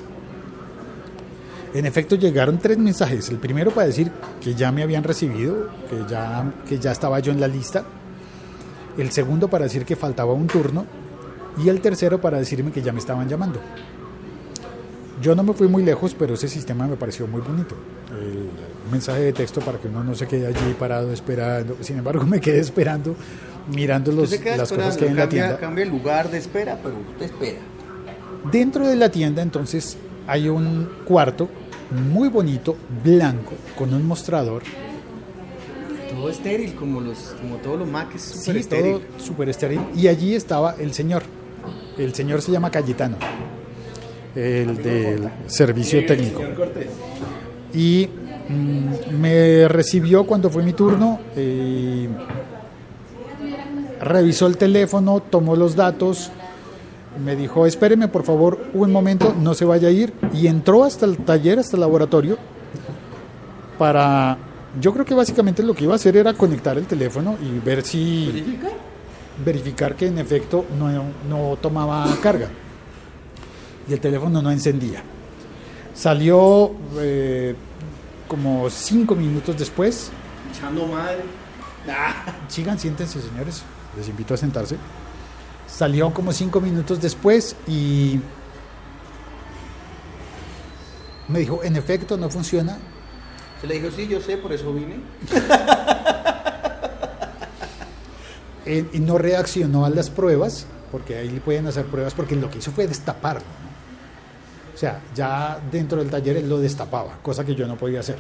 En 1.75 1.85
efecto 1.85 2.15
llegaron 2.15 2.57
tres 2.57 2.77
mensajes. 2.77 3.27
El 3.29 3.37
primero 3.37 3.69
para 3.71 3.87
decir 3.87 4.09
que 4.39 4.55
ya 4.55 4.71
me 4.71 4.81
habían 4.81 5.03
recibido, 5.03 5.67
que 5.89 6.09
ya, 6.09 6.53
que 6.65 6.79
ya 6.79 6.93
estaba 6.93 7.19
yo 7.19 7.33
en 7.33 7.41
la 7.41 7.49
lista. 7.49 7.83
El 8.97 9.11
segundo 9.11 9.49
para 9.49 9.65
decir 9.65 9.83
que 9.83 9.97
faltaba 9.97 10.31
un 10.31 10.47
turno. 10.47 10.85
Y 11.61 11.67
el 11.67 11.81
tercero 11.81 12.21
para 12.21 12.37
decirme 12.37 12.71
que 12.71 12.81
ya 12.81 12.93
me 12.93 12.99
estaban 12.99 13.27
llamando. 13.27 13.59
Yo 15.21 15.35
no 15.35 15.43
me 15.43 15.51
fui 15.51 15.67
muy 15.67 15.83
lejos, 15.83 16.15
pero 16.17 16.35
ese 16.35 16.47
sistema 16.47 16.87
me 16.87 16.95
pareció 16.95 17.27
muy 17.27 17.41
bonito. 17.41 17.75
El 18.09 18.49
mensaje 18.89 19.23
de 19.23 19.33
texto 19.33 19.59
para 19.59 19.77
que 19.77 19.89
uno 19.89 20.01
no 20.01 20.15
se 20.15 20.27
quede 20.27 20.47
allí 20.47 20.75
parado 20.79 21.11
esperando. 21.11 21.75
Sin 21.81 21.97
embargo, 21.97 22.23
me 22.25 22.39
quedé 22.39 22.61
esperando, 22.61 23.17
mirando 23.69 24.13
los, 24.13 24.31
las 24.31 24.71
cosas 24.71 24.95
que 24.95 25.03
hay 25.03 25.11
en 25.11 25.17
la 25.17 25.27
tienda. 25.27 25.57
cambia 25.57 25.83
el 25.83 25.89
lugar 25.89 26.31
de 26.31 26.37
espera, 26.37 26.79
pero 26.81 26.95
usted 26.99 27.25
espera. 27.25 27.59
Dentro 28.49 28.87
de 28.87 28.95
la 28.95 29.09
tienda 29.09 29.41
entonces 29.41 29.97
hay 30.27 30.49
un 30.49 30.89
cuarto 31.05 31.49
muy 31.91 32.29
bonito, 32.29 32.75
blanco, 33.03 33.53
con 33.77 33.93
un 33.93 34.05
mostrador. 34.05 34.63
Todo 36.09 36.29
estéril, 36.29 36.75
como 36.75 37.01
los, 37.01 37.35
como 37.41 37.57
todos 37.57 37.79
los 37.79 37.87
Mac 37.87 38.15
es 38.15 38.21
Sí, 38.21 38.51
estéril. 38.57 38.93
todo 38.93 39.01
súper 39.17 39.49
estéril. 39.49 39.79
Y 39.95 40.07
allí 40.07 40.33
estaba 40.35 40.75
el 40.79 40.93
señor. 40.93 41.23
El 41.97 42.13
señor 42.13 42.41
se 42.41 42.51
llama 42.51 42.69
Cayetano, 42.71 43.17
el 44.35 44.77
del 44.83 45.29
servicio 45.47 46.05
técnico. 46.05 46.41
Y 47.73 48.07
mm, 48.49 49.15
me 49.19 49.67
recibió 49.67 50.25
cuando 50.25 50.49
fue 50.49 50.63
mi 50.63 50.73
turno. 50.73 51.19
eh, 51.35 52.07
revisó 54.01 54.47
el 54.47 54.57
teléfono, 54.57 55.21
tomó 55.21 55.55
los 55.55 55.75
datos, 55.75 56.31
me 57.23 57.35
dijo, 57.35 57.65
espéreme 57.65 58.07
por 58.07 58.23
favor 58.23 58.59
un 58.73 58.91
momento, 58.91 59.35
no 59.39 59.53
se 59.53 59.65
vaya 59.65 59.87
a 59.87 59.91
ir, 59.91 60.13
y 60.33 60.47
entró 60.47 60.83
hasta 60.83 61.05
el 61.05 61.17
taller, 61.17 61.59
hasta 61.59 61.77
el 61.77 61.81
laboratorio, 61.81 62.37
para, 63.77 64.37
yo 64.79 64.93
creo 64.93 65.05
que 65.05 65.13
básicamente 65.13 65.63
lo 65.63 65.73
que 65.73 65.83
iba 65.83 65.93
a 65.93 65.95
hacer 65.97 66.17
era 66.17 66.33
conectar 66.33 66.77
el 66.77 66.85
teléfono 66.85 67.37
y 67.41 67.59
ver 67.59 67.83
si, 67.83 68.57
verificar 69.43 69.95
que 69.95 70.07
en 70.07 70.17
efecto 70.17 70.65
no, 70.77 70.89
no 71.29 71.57
tomaba 71.57 72.07
carga, 72.21 72.49
y 73.87 73.93
el 73.93 73.99
teléfono 73.99 74.41
no 74.41 74.51
encendía. 74.51 75.03
Salió 75.93 76.71
eh, 76.97 77.55
como 78.27 78.69
cinco 78.69 79.15
minutos 79.15 79.57
después, 79.57 80.11
Echando. 80.55 80.87
Ah, 80.95 82.13
Sigan, 82.47 82.79
siéntense, 82.79 83.21
señores. 83.21 83.63
Les 83.97 84.07
invito 84.07 84.33
a 84.33 84.37
sentarse. 84.37 84.77
Salió 85.67 86.13
como 86.13 86.31
cinco 86.31 86.61
minutos 86.61 87.01
después 87.01 87.55
y 87.67 88.19
Me 91.27 91.39
dijo, 91.39 91.63
en 91.63 91.75
efecto, 91.75 92.17
no 92.17 92.29
funciona. 92.29 92.77
Se 93.59 93.67
le 93.67 93.79
dijo, 93.79 93.89
sí, 93.95 94.07
yo 94.07 94.21
sé, 94.21 94.37
por 94.37 94.53
eso 94.53 94.73
vine. 94.73 94.97
Eh, 98.67 98.83
y 98.93 98.99
no 98.99 99.19
reaccionó 99.19 99.85
a 99.85 99.91
las 99.91 100.09
pruebas, 100.09 100.65
porque 100.91 101.15
ahí 101.15 101.29
le 101.29 101.39
pueden 101.39 101.67
hacer 101.67 101.85
pruebas, 101.85 102.15
porque 102.15 102.35
lo 102.35 102.49
que 102.49 102.57
hizo 102.57 102.71
fue 102.71 102.87
destaparlo. 102.87 103.41
¿no? 103.41 104.73
O 104.73 104.75
sea, 104.75 105.03
ya 105.13 105.59
dentro 105.71 105.99
del 105.99 106.09
taller 106.09 106.37
él 106.37 106.49
lo 106.49 106.57
destapaba, 106.57 107.19
cosa 107.21 107.45
que 107.45 107.53
yo 107.53 107.67
no 107.67 107.77
podía 107.77 107.99
hacer. 107.99 108.17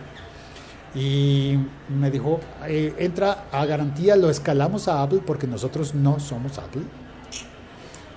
Y 0.93 1.57
me 1.89 2.11
dijo, 2.11 2.39
eh, 2.67 2.93
entra 2.99 3.45
a 3.51 3.65
garantía, 3.65 4.15
lo 4.15 4.29
escalamos 4.29 4.87
a 4.87 5.01
Apple, 5.01 5.21
porque 5.25 5.47
nosotros 5.47 5.95
no 5.95 6.19
somos 6.19 6.59
Apple. 6.59 6.83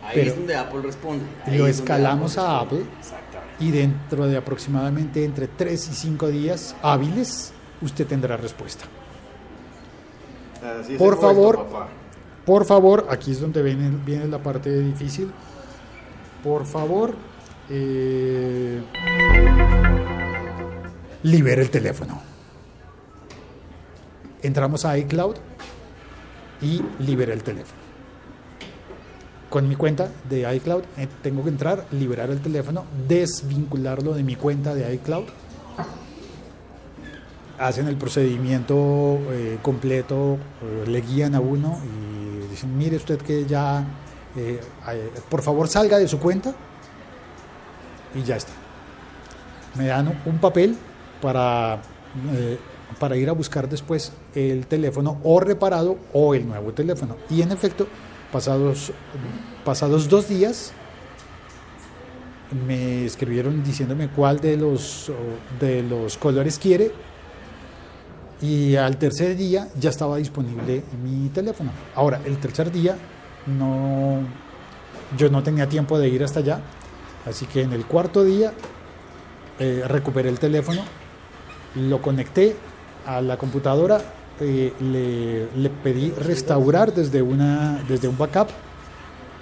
Ahí 0.09 0.15
Pero- 0.15 0.31
es 0.31 0.37
donde 0.37 0.57
Apple 0.57 0.81
responde. 0.83 1.25
Ahí 1.45 1.59
Lo 1.59 1.67
es 1.67 1.79
escalamos 1.81 2.39
a 2.39 2.61
Apple 2.61 2.83
Exactamente. 2.99 3.55
y 3.65 3.71
dentro 3.71 4.27
de 4.27 4.37
aproximadamente 4.39 5.23
entre 5.25 5.49
3 5.49 5.89
y 5.91 5.93
5 5.95 6.29
días 6.29 6.75
hábiles, 6.83 7.53
usted 7.83 8.07
tendrá 8.07 8.37
respuesta. 8.39 8.85
Así 10.81 10.95
Por 10.97 11.21
favor. 11.21 11.67
Por 12.47 12.65
favor, 12.65 13.07
aquí 13.11 13.33
es 13.33 13.41
donde 13.41 13.63
viene, 13.63 13.91
viene 14.07 14.27
la 14.27 14.39
parte 14.43 14.71
difícil. 14.81 15.31
Por 16.43 16.65
favor, 16.65 17.15
eh, 17.69 18.81
libere 21.23 21.61
el 21.63 21.71
teléfono. 21.71 22.21
Entramos 24.43 24.85
a 24.87 24.97
iCloud 24.97 25.37
y 26.63 26.81
liberé 27.01 27.35
el 27.35 27.43
teléfono. 27.43 27.88
Con 29.51 29.67
mi 29.67 29.77
cuenta 29.77 30.09
de 30.29 30.55
iCloud 30.57 30.83
eh, 30.99 31.09
tengo 31.23 31.43
que 31.43 31.49
entrar, 31.49 31.87
liberar 31.93 32.29
el 32.31 32.41
teléfono, 32.41 32.85
desvincularlo 33.09 34.13
de 34.15 34.23
mi 34.23 34.37
cuenta 34.37 34.75
de 34.75 34.93
iCloud. 34.95 35.25
Hacen 37.59 37.89
el 37.89 37.97
procedimiento 37.97 39.19
eh, 39.33 39.59
completo, 39.63 40.39
eh, 40.63 40.85
le 40.87 41.01
guían 41.01 41.35
a 41.35 41.41
uno 41.41 41.81
y 41.85 42.47
dicen, 42.51 42.77
mire 42.77 42.97
usted 42.97 43.19
que 43.21 43.47
ya, 43.47 43.85
por 45.29 45.43
favor 45.43 45.67
salga 45.67 45.99
de 45.99 46.07
su 46.07 46.21
cuenta 46.21 46.55
y 48.15 48.23
ya 48.23 48.37
está. 48.37 48.53
Me 49.77 49.87
dan 49.87 50.15
un- 50.27 50.39
papel 50.39 50.77
para, 51.21 51.81
para 53.01 53.17
ir 53.17 53.29
a 53.29 53.33
buscar 53.33 53.69
después 53.69 54.13
el 54.35 54.67
teléfono 54.67 55.19
o 55.25 55.41
reparado 55.41 55.97
o 56.13 56.35
el 56.35 56.47
nuevo 56.47 56.73
teléfono. 56.73 57.17
Y 57.29 57.43
en 57.43 57.51
efecto, 57.51 57.89
pasados, 58.33 58.93
pasados 59.65 60.09
dos 60.09 60.29
días, 60.29 60.73
me 62.67 63.05
escribieron 63.05 63.63
diciéndome 63.63 64.09
cuál 64.09 64.41
de 64.41 64.57
los, 64.57 65.13
de 65.61 65.83
los 65.83 66.17
colores 66.17 66.59
quiere 66.59 66.93
y 68.41 68.77
al 68.77 68.97
tercer 68.97 69.37
día 69.37 69.69
ya 69.79 69.91
estaba 69.91 70.17
disponible 70.17 70.83
mi 71.03 71.29
teléfono. 71.29 71.71
Ahora, 71.95 72.21
el 72.25 72.39
tercer 72.39 72.71
día 72.71 72.97
no, 73.47 74.21
yo 75.17 75.29
no 75.31 75.43
tenía 75.43 75.69
tiempo 75.69 75.99
de 75.99 76.09
ir 76.09 76.23
hasta 76.25 76.41
allá, 76.41 76.61
así 77.27 77.47
que 77.47 77.63
en 77.63 77.73
el 77.73 77.85
cuarto 77.85 78.25
día 78.25 78.53
eh, 79.59 79.83
recuperé 79.87 80.29
el 80.29 80.39
teléfono, 80.39 80.83
lo 81.75 82.01
conecté 82.01 82.57
a 83.07 83.21
la 83.21 83.37
computadora, 83.37 84.01
eh, 84.41 84.73
le, 84.81 85.49
le 85.61 85.71
pedí 85.71 86.11
restaurar 86.11 86.95
desde, 86.95 87.23
una, 87.23 87.83
desde 87.89 88.09
un 88.09 88.17
backup 88.17 88.49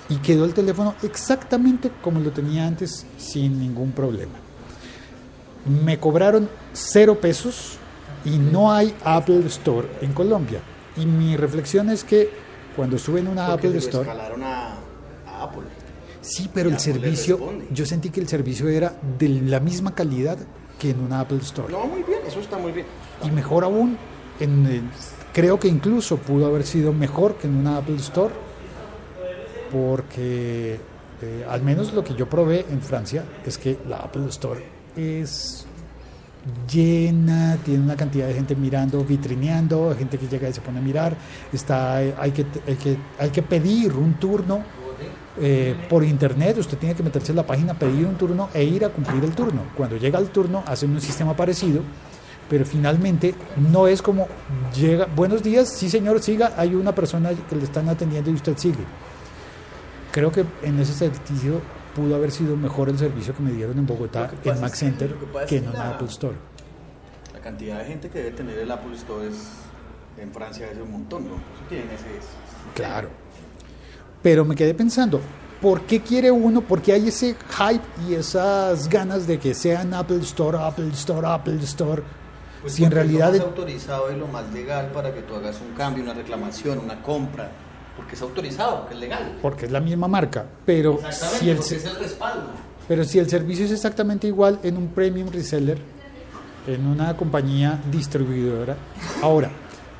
y 0.08 0.16
quedó 0.16 0.44
el 0.44 0.54
teléfono 0.54 0.94
exactamente 1.02 1.90
como 2.02 2.20
lo 2.20 2.30
tenía 2.30 2.66
antes 2.66 3.06
sin 3.18 3.58
ningún 3.58 3.92
problema. 3.92 4.34
Me 5.84 5.98
cobraron 5.98 6.48
cero 6.72 7.18
pesos 7.20 7.78
y 8.24 8.38
no 8.38 8.72
hay 8.72 8.94
Apple 9.04 9.44
Store 9.46 9.88
en 10.00 10.12
Colombia. 10.12 10.60
Y 10.96 11.06
mi 11.06 11.36
reflexión 11.36 11.90
es 11.90 12.04
que 12.04 12.30
cuando 12.76 12.96
estuve 12.96 13.20
en 13.20 13.28
una 13.28 13.48
Porque 13.48 13.66
Apple 13.68 13.78
Store, 13.80 14.08
escalaron 14.08 14.42
a, 14.42 14.74
a 15.26 15.42
Apple. 15.42 15.62
sí, 16.20 16.48
pero 16.52 16.68
el 16.68 16.76
Apple 16.76 16.92
le 16.92 17.00
servicio, 17.00 17.52
yo 17.72 17.84
sentí 17.84 18.10
que 18.10 18.20
el 18.20 18.28
servicio 18.28 18.68
era 18.68 18.94
de 19.18 19.28
la 19.28 19.60
misma 19.60 19.94
calidad 19.94 20.38
que 20.78 20.90
en 20.90 21.00
una 21.00 21.20
Apple 21.20 21.38
Store. 21.38 21.72
No, 21.72 21.86
muy 21.86 22.02
bien, 22.02 22.20
eso 22.26 22.38
está 22.40 22.58
muy 22.58 22.72
bien. 22.72 22.86
Y 23.24 23.30
mejor 23.30 23.64
aún, 23.64 23.96
en 24.40 24.90
creo 25.32 25.60
que 25.60 25.68
incluso 25.68 26.16
pudo 26.16 26.46
haber 26.46 26.64
sido 26.64 26.92
mejor 26.92 27.34
que 27.34 27.46
en 27.46 27.56
una 27.56 27.76
Apple 27.76 27.96
Store, 27.96 28.32
porque 29.70 30.80
eh, 31.20 31.46
al 31.48 31.62
menos 31.62 31.92
lo 31.92 32.02
que 32.02 32.14
yo 32.14 32.28
probé 32.28 32.64
en 32.70 32.80
Francia 32.80 33.24
es 33.44 33.58
que 33.58 33.78
la 33.86 33.98
Apple 33.98 34.26
Store 34.28 34.64
es 34.96 35.66
llena, 36.70 37.58
tiene 37.64 37.84
una 37.84 37.96
cantidad 37.96 38.28
de 38.28 38.34
gente 38.34 38.54
mirando, 38.54 39.04
vitrineando, 39.04 39.94
gente 39.98 40.16
que 40.16 40.26
llega 40.26 40.48
y 40.48 40.52
se 40.52 40.60
pone 40.60 40.78
a 40.78 40.82
mirar, 40.82 41.16
está, 41.52 41.96
hay, 41.96 42.30
que, 42.30 42.46
hay, 42.66 42.76
que, 42.76 42.96
hay 43.18 43.30
que 43.30 43.42
pedir 43.42 43.92
un 43.92 44.14
turno 44.14 44.62
eh, 45.38 45.76
por 45.90 46.02
internet, 46.02 46.56
usted 46.56 46.78
tiene 46.78 46.94
que 46.94 47.02
meterse 47.02 47.32
en 47.32 47.36
la 47.36 47.46
página, 47.46 47.74
pedir 47.74 48.06
un 48.06 48.14
turno 48.16 48.48
e 48.54 48.64
ir 48.64 48.86
a 48.86 48.88
cumplir 48.88 49.22
el 49.22 49.34
turno. 49.34 49.64
Cuando 49.76 49.98
llega 49.98 50.18
el 50.18 50.30
turno, 50.30 50.62
hacen 50.66 50.92
un 50.92 51.00
sistema 51.00 51.36
parecido, 51.36 51.82
pero 52.48 52.64
finalmente 52.64 53.34
no 53.70 53.86
es 53.86 54.02
como 54.02 54.28
llega, 54.74 55.06
buenos 55.06 55.42
días, 55.42 55.68
sí 55.68 55.90
señor, 55.90 56.22
siga, 56.22 56.54
hay 56.56 56.74
una 56.74 56.94
persona 56.94 57.30
que 57.48 57.56
le 57.56 57.64
están 57.64 57.88
atendiendo 57.88 58.30
y 58.30 58.34
usted 58.34 58.56
sigue. 58.56 58.84
Creo 60.12 60.30
que 60.32 60.44
en 60.62 60.78
ese 60.80 60.92
sentido 60.92 61.60
pudo 61.94 62.14
haber 62.14 62.30
sido 62.30 62.56
mejor 62.56 62.88
el 62.88 62.98
servicio 62.98 63.34
que 63.34 63.42
me 63.42 63.52
dieron 63.52 63.78
en 63.78 63.86
Bogotá, 63.86 64.30
en 64.44 64.60
Mac 64.60 64.74
Center, 64.74 65.14
que 65.14 65.46
que 65.46 65.56
en 65.58 65.76
Apple 65.76 66.08
Store. 66.08 66.36
La 67.32 67.40
cantidad 67.40 67.78
de 67.78 67.84
gente 67.84 68.08
que 68.08 68.18
debe 68.18 68.30
tener 68.32 68.58
el 68.58 68.70
Apple 68.70 68.94
Store 68.96 69.26
es, 69.28 69.34
en 70.18 70.32
Francia 70.32 70.70
es 70.70 70.78
un 70.78 70.90
montón, 70.90 71.28
¿no? 71.28 71.34
Tienen 71.68 71.88
ese... 71.88 72.04
Claro. 72.74 73.08
Pero 74.22 74.44
me 74.44 74.54
quedé 74.54 74.74
pensando, 74.74 75.20
¿por 75.60 75.82
qué 75.82 76.00
quiere 76.00 76.30
uno? 76.30 76.60
¿Por 76.60 76.82
qué 76.82 76.92
hay 76.92 77.08
ese 77.08 77.34
hype 77.34 77.84
y 78.08 78.14
esas 78.14 78.88
ganas 78.88 79.26
de 79.26 79.38
que 79.38 79.54
sean 79.54 79.94
Apple 79.94 80.20
Store, 80.22 80.58
Apple 80.58 80.88
Store, 80.92 81.26
Apple 81.26 81.58
Store? 81.62 82.02
Pues 82.66 82.74
si 82.74 82.82
en 82.82 82.88
es 82.88 82.94
realidad... 82.94 83.32
lo 83.32 83.38
más 83.38 83.46
autorizado 83.46 84.12
y 84.12 84.16
lo 84.16 84.26
más 84.26 84.52
legal 84.52 84.90
para 84.90 85.14
que 85.14 85.20
tú 85.22 85.36
hagas 85.36 85.60
un 85.60 85.72
cambio, 85.76 86.02
una 86.02 86.14
reclamación, 86.14 86.80
una 86.80 87.00
compra, 87.00 87.48
porque 87.96 88.16
es 88.16 88.22
autorizado, 88.22 88.80
porque 88.80 88.94
es 88.94 89.00
legal. 89.00 89.38
Porque 89.40 89.66
es 89.66 89.70
la 89.70 89.78
misma 89.78 90.08
marca, 90.08 90.44
pero 90.64 90.98
si, 91.12 91.48
el, 91.48 91.58
es 91.58 91.84
el 91.84 91.94
respaldo. 91.94 92.48
pero 92.88 93.04
si 93.04 93.20
el 93.20 93.30
servicio 93.30 93.66
es 93.66 93.70
exactamente 93.70 94.26
igual 94.26 94.58
en 94.64 94.78
un 94.78 94.88
premium 94.88 95.28
reseller, 95.28 95.78
en 96.66 96.84
una 96.88 97.16
compañía 97.16 97.78
distribuidora, 97.88 98.76
ahora, 99.22 99.48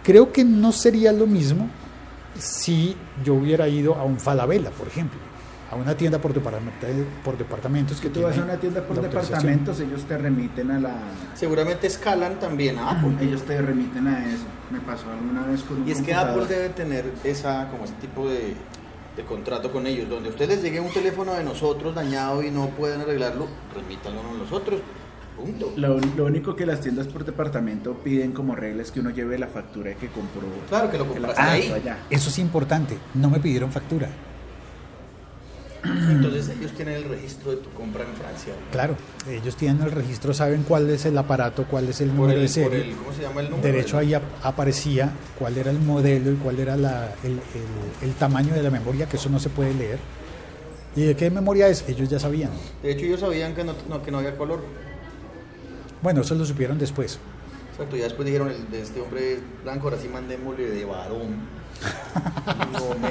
creo 0.02 0.32
que 0.32 0.42
no 0.42 0.73
sería 0.73 1.12
lo 1.12 1.28
mismo 1.28 1.68
si 2.37 2.96
yo 3.25 3.35
hubiera 3.35 3.68
ido 3.68 3.94
a 3.94 4.02
un 4.02 4.18
Falabella, 4.18 4.70
por 4.70 4.88
ejemplo, 4.88 5.20
a 5.70 5.75
una 5.76 5.96
tienda 5.96 6.20
por, 6.20 6.32
departamento- 6.32 6.87
por 7.25 7.37
departamentos 7.37 8.00
que 8.00 8.08
tú 8.08 8.23
vas 8.23 8.38
a 8.38 8.42
una 8.44 8.56
tienda 8.56 8.82
por 8.82 9.00
departamentos, 9.00 9.80
ellos 9.80 10.04
te 10.04 10.16
remiten 10.16 10.70
a 10.70 10.78
la... 10.80 10.94
Seguramente 11.35 11.87
escalan 11.88 12.38
también 12.38 12.78
a 12.78 12.90
Apple. 12.92 13.16
Ellos 13.20 13.42
te 13.42 13.61
remiten 13.61 14.06
a 14.06 14.26
eso. 14.28 14.44
Me 14.70 14.80
pasó 14.80 15.11
alguna 15.11 15.44
vez 15.46 15.62
con 15.62 15.82
un 15.82 15.88
Y 15.88 15.92
es 15.92 16.02
que. 16.02 16.14
Apple 16.14 16.46
debe 16.46 16.68
tener 16.70 17.04
esa, 17.25 17.68
como 17.68 17.85
ese 17.85 17.94
tipo 17.94 18.28
de, 18.28 18.54
de 19.16 19.23
contrato 19.25 19.70
con 19.73 19.87
ellos, 19.87 20.08
donde 20.08 20.28
a 20.28 20.32
ustedes 20.32 20.62
llegue 20.62 20.80
un 20.80 20.92
teléfono 20.92 21.35
de 21.35 21.42
nosotros 21.44 21.94
dañado 21.94 22.42
y 22.42 22.50
no 22.50 22.68
pueden 22.70 23.00
arreglarlo, 23.00 23.46
remítanlo 23.75 24.20
a 24.20 24.38
nosotros. 24.38 24.80
Punto. 25.37 25.73
Lo, 25.76 25.99
lo 25.99 26.25
único 26.25 26.56
que 26.56 26.64
las 26.64 26.80
tiendas 26.80 27.08
por 27.08 27.25
departamento 27.25 27.94
piden 27.99 28.32
como 28.32 28.54
regla 28.56 28.82
es 28.82 28.90
que 28.90 29.00
uno 29.00 29.11
lleve 29.11 29.38
la 29.38 29.49
factura 29.49 29.90
de 29.90 29.96
que 29.96 30.08
compró. 30.08 30.42
Claro 30.68 30.90
que 30.90 30.96
lo 30.99 31.12
que 31.12 31.20
la 31.20 31.28
compraste 31.28 31.42
Ah, 31.42 31.52
ahí. 31.52 31.61
compró 31.68 31.76
allá. 31.82 31.99
Eso 32.08 32.30
es 32.30 32.38
importante, 32.38 32.96
no 33.14 33.28
me 33.30 33.38
pidieron 33.38 33.70
factura. 33.70 34.08
Entonces 35.85 36.49
ellos 36.49 36.73
tienen 36.73 36.95
el 36.97 37.04
registro 37.04 37.50
de 37.52 37.59
tu 37.59 37.71
compra 37.71 38.02
en 38.04 38.14
Francia. 38.16 38.52
Claro, 38.73 38.97
ellos 39.30 39.56
tienen 39.56 39.83
el 39.83 39.90
registro, 39.92 40.35
saben 40.35 40.64
cuál 40.66 40.88
es 40.90 41.04
el 41.06 41.16
aparato, 41.16 41.64
cuál 41.64 41.88
es 41.88 42.00
el 42.00 42.09
Por 42.09 42.16
número 42.18 42.37
el, 42.38 42.42
de 42.42 42.49
serie. 42.49 42.83
el- 42.90 42.97
¿Cómo 42.97 43.12
se 43.12 43.23
llama 43.23 43.40
el 43.42 43.50
número? 43.50 43.66
Derecho 43.68 43.99
ahí 43.99 44.14
ap- 44.14 44.23
aparecía 44.42 45.12
cuál 45.38 45.56
era 45.59 45.71
el 45.71 45.78
modelo 45.78 46.33
y 46.33 46.37
cuál 46.37 46.59
era 46.59 46.76
la- 46.76 47.14
el, 47.23 47.38
el- 48.02 48.14
tamaño 48.14 48.52
de 48.54 48.62
la 48.62 48.71
memoria, 48.71 49.06
que 49.09 49.16
eso 49.16 49.28
no 49.30 49.38
se 49.38 49.49
puede 49.50 49.75
leer. 49.75 49.99
¿Y 50.97 51.02
de 51.04 51.14
qué 51.14 51.30
memoria 51.30 51.68
es? 51.68 51.85
Ellos 51.88 52.09
ya 52.09 52.18
sabían. 52.18 52.50
De 52.83 52.92
hecho 52.92 53.04
ellos 53.04 53.21
sabían 53.21 53.54
que 53.54 53.62
no, 53.64 53.75
no- 53.88 54.02
que 54.02 54.11
no 54.11 54.18
había 54.18 54.37
color. 54.37 54.61
Bueno, 56.02 56.23
eso 56.23 56.35
lo 56.35 56.45
supieron 56.47 56.78
después. 56.78 57.18
Exacto, 57.73 57.97
ya 57.97 58.04
después 58.04 58.25
dijeron, 58.26 58.49
el 58.50 58.71
de 58.71 58.80
este 58.80 59.00
hombre 59.02 59.38
blanco, 59.62 59.88
ahora 59.88 60.00
sí 60.00 60.09
mandémosle 60.09 60.71
de 60.71 60.85
varón. 60.85 61.56
No 62.73 62.95
me... 62.99 63.11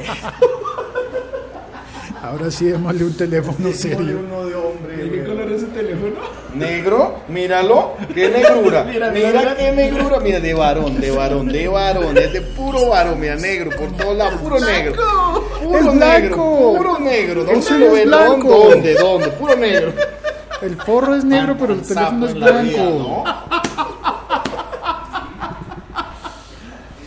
Ahora 2.29 2.49
sí, 2.51 2.65
démosle 2.65 3.03
un 3.03 3.13
teléfono 3.17 3.71
serio. 3.71 4.19
uno 4.25 4.45
de 4.45 4.55
hombre. 4.55 4.97
¿De 4.97 5.11
qué 5.11 5.23
color 5.25 5.51
es 5.51 5.61
su 5.61 5.67
teléfono? 5.67 6.15
Negro, 6.55 7.15
míralo, 7.27 7.91
qué 8.13 8.29
negrura. 8.35 8.83
Mira, 8.83 9.11
mira, 9.11 9.31
mira, 9.31 9.55
qué 9.55 9.71
negrura. 9.71 10.19
Mira, 10.19 10.39
de 10.39 10.53
varón, 10.53 10.99
de 10.99 11.11
varón, 11.11 11.47
de 11.47 11.67
varón. 11.67 12.17
Es 12.17 12.33
de 12.33 12.41
puro 12.41 12.87
varón, 12.89 13.19
mira, 13.19 13.35
negro, 13.35 13.69
por 13.77 13.91
todos 13.95 14.17
lados, 14.17 14.39
puro 14.41 14.59
negro. 14.59 14.95
Puro 15.63 15.77
Es 15.79 15.85
negro, 15.93 16.35
blanco. 16.35 16.73
puro 16.77 16.99
negro. 16.99 17.43
¿Dónde 17.43 17.61
suyo 17.61 17.85
lo 17.87 17.91
ven? 17.93 18.07
blanco. 18.07 18.47
¿Dónde? 18.69 18.93
¿Dónde? 18.95 19.27
Puro 19.29 19.55
negro. 19.55 19.93
El 20.61 20.75
forro 20.77 21.15
es 21.15 21.23
negro, 21.25 21.55
pero 21.59 21.73
el 21.73 21.81
teléfono 21.81 22.25
es 22.27 22.33
vida, 22.33 22.51
blanco. 22.51 22.79
¿no? 22.79 23.23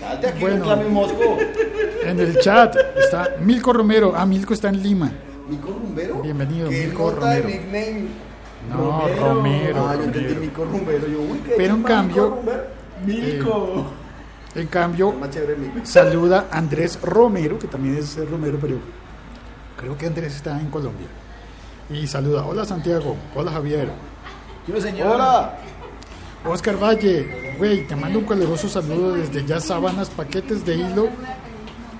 Salte 0.00 0.26
aquí, 0.28 0.40
Bueno. 0.40 0.56
reclame 0.56 0.84
Mosco. 0.88 1.38
En 2.08 2.18
el 2.20 2.38
chat 2.38 2.74
está 2.96 3.36
Milko 3.40 3.72
Romero. 3.72 4.12
Ah, 4.16 4.24
Milko 4.24 4.54
está 4.54 4.68
en 4.68 4.82
Lima. 4.82 5.10
¿Mico 5.48 5.68
Rumbero? 5.68 6.22
Bienvenido, 6.22 6.68
¿Qué 6.68 6.86
Mico 6.88 7.10
nota 7.12 7.30
de 7.30 7.42
Romero. 7.42 8.08
No, 8.70 9.08
Romero. 9.08 9.88
Ah, 9.88 9.94
yo 9.96 10.02
entendí 10.04 10.28
Romero. 10.28 10.40
Mico 10.40 10.64
Rumbero. 10.64 11.06
Yo, 11.08 11.20
uy, 11.20 11.38
¿qué 11.44 11.54
Pero 11.56 11.74
en 11.74 11.82
cambio- 11.82 12.28
Rumbero? 12.30 12.64
Milico. 13.04 13.86
En 14.54 14.66
cambio, 14.66 15.14
chévere 15.30 15.56
saluda 15.84 16.46
Andrés 16.50 16.98
Romero, 17.02 17.58
que 17.58 17.68
también 17.68 17.96
es 17.96 18.16
Romero, 18.28 18.58
pero 18.60 18.76
creo 19.76 19.96
que 19.96 20.06
Andrés 20.06 20.34
está 20.36 20.58
en 20.58 20.68
Colombia. 20.70 21.06
Y 21.90 22.06
saluda, 22.06 22.44
hola 22.44 22.64
Santiago, 22.64 23.14
hola 23.36 23.52
Javier, 23.52 23.90
Yo, 24.66 24.80
señor. 24.80 25.14
Hola. 25.14 25.58
Oscar 26.46 26.82
Valle, 26.82 27.54
güey, 27.58 27.86
te 27.86 27.94
mando 27.94 28.18
un 28.20 28.24
caluroso 28.24 28.68
saludo 28.68 29.14
desde 29.14 29.44
ya 29.44 29.60
Sábanas, 29.60 30.08
paquetes 30.10 30.64
de 30.64 30.76
hilo, 30.76 31.08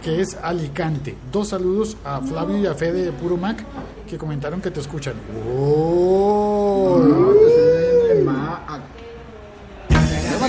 que 0.08 0.22
es 0.22 0.38
Alicante. 0.42 1.14
Dos 1.30 1.48
saludos 1.48 1.98
a 2.02 2.22
Flavio 2.22 2.56
y 2.56 2.66
a 2.66 2.72
Fede 2.72 3.04
de 3.04 3.12
Puro 3.12 3.36
Mac, 3.36 3.62
que 4.08 4.16
comentaron 4.16 4.62
que 4.62 4.70
te 4.70 4.80
escuchan. 4.80 5.12
¡Oh! 5.54 7.02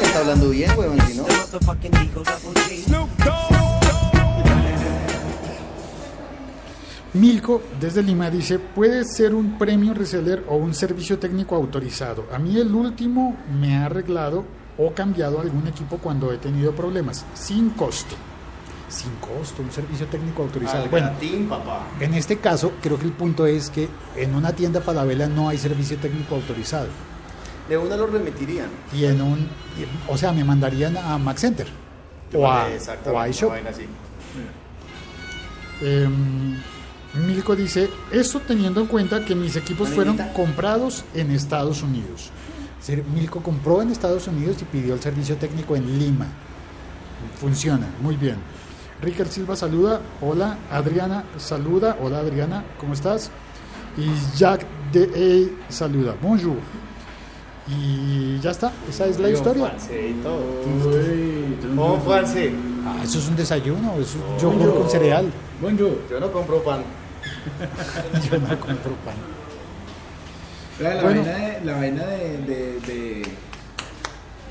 Está 0.01 0.19
hablando 0.21 0.49
bien, 0.49 0.71
weón, 0.77 0.97
si 1.01 1.17
no. 1.17 1.25
Milko 7.13 7.61
desde 7.81 8.01
Lima 8.01 8.29
dice, 8.29 8.59
puede 8.59 9.03
ser 9.03 9.35
un 9.35 9.57
premio 9.57 9.93
reseller 9.93 10.45
o 10.47 10.55
un 10.55 10.73
servicio 10.73 11.19
técnico 11.19 11.55
autorizado. 11.55 12.27
A 12.31 12.39
mí 12.39 12.57
el 12.57 12.73
último 12.73 13.35
me 13.59 13.75
ha 13.75 13.87
arreglado 13.87 14.45
o 14.77 14.93
cambiado 14.93 15.41
algún 15.41 15.67
equipo 15.67 15.97
cuando 15.97 16.31
he 16.31 16.37
tenido 16.37 16.71
problemas, 16.71 17.25
sin 17.33 17.71
costo. 17.71 18.15
Sin 18.89 19.11
costo, 19.15 19.61
un 19.61 19.71
servicio 19.71 20.07
técnico 20.07 20.41
autorizado. 20.43 20.83
Al 20.83 20.89
Bueno, 20.89 21.07
gratín, 21.11 21.47
papá. 21.47 21.87
en 21.99 22.13
este 22.15 22.37
caso 22.39 22.71
creo 22.81 22.97
que 22.97 23.05
el 23.05 23.11
punto 23.11 23.45
es 23.45 23.69
que 23.69 23.87
en 24.15 24.33
una 24.35 24.51
tienda 24.53 24.81
Falabella 24.81 25.27
no 25.27 25.47
hay 25.47 25.57
servicio 25.59 25.97
técnico 25.97 26.35
autorizado. 26.35 26.87
De 27.69 27.77
una 27.77 27.95
lo 27.95 28.07
remitirían. 28.07 28.67
Y 28.91 29.05
en 29.05 29.21
un, 29.21 29.39
y- 29.39 29.85
o 30.11 30.17
sea, 30.17 30.31
me 30.33 30.43
mandarían 30.43 30.97
a 30.97 31.17
Max 31.19 31.41
Center 31.41 31.67
o 32.33 32.49
a, 32.49 32.67
Exactamente, 32.73 33.09
o 33.11 33.19
a 33.21 33.29
iShop. 33.29 33.51
Em, 35.81 36.57
Milko 37.13 37.55
dice, 37.55 37.89
eso 38.11 38.39
teniendo 38.39 38.81
en 38.81 38.87
cuenta 38.87 39.23
que 39.23 39.33
mis 39.35 39.55
equipos 39.55 39.89
fueron 39.89 40.17
comprados 40.35 41.03
en 41.13 41.31
Estados 41.31 41.81
Unidos. 41.83 42.31
Es 42.79 42.87
decir, 42.87 43.03
Milko 43.13 43.41
compró 43.41 43.81
en 43.81 43.91
Estados 43.91 44.27
Unidos 44.27 44.57
y 44.61 44.65
pidió 44.65 44.93
el 44.93 44.99
servicio 45.01 45.35
técnico 45.37 45.75
en 45.75 45.99
Lima. 45.99 46.27
Funciona, 47.39 47.87
muy 48.01 48.15
bien. 48.15 48.37
Ricker 49.01 49.27
Silva 49.27 49.55
saluda, 49.55 50.01
hola. 50.21 50.57
Adriana 50.71 51.23
saluda, 51.37 51.97
hola 52.01 52.19
Adriana, 52.19 52.63
¿cómo 52.79 52.93
estás? 52.93 53.31
Y 53.97 54.09
Jack 54.37 54.65
de 54.91 55.53
saluda, 55.69 56.15
bonjour. 56.21 56.57
Y 57.67 58.39
ya 58.39 58.51
está, 58.51 58.71
esa 58.89 59.05
es 59.05 59.19
la 59.19 59.29
historia. 59.29 59.71
¿Cómo 61.75 61.97
Juanse? 61.97 62.51
Ah, 62.85 62.97
eso 63.03 63.19
es 63.19 63.27
un 63.29 63.35
desayuno, 63.35 63.93
es 63.99 64.15
yogur 64.41 64.73
con 64.79 64.89
cereal. 64.89 65.31
Bonjour. 65.61 66.01
Yo 66.09 66.19
no 66.19 66.31
compro 66.31 66.63
pan. 66.63 66.81
Yo 68.31 68.37
no 68.39 68.47
compro 68.59 68.91
pan. 69.05 69.15
La, 70.79 70.95
la 70.95 71.03
Bueno. 71.03 71.21
vaina, 71.23 71.37
de, 71.37 71.65
la 71.65 71.73
vaina 71.73 72.05
de, 72.05 72.37
de, 72.37 72.79
de, 72.79 73.27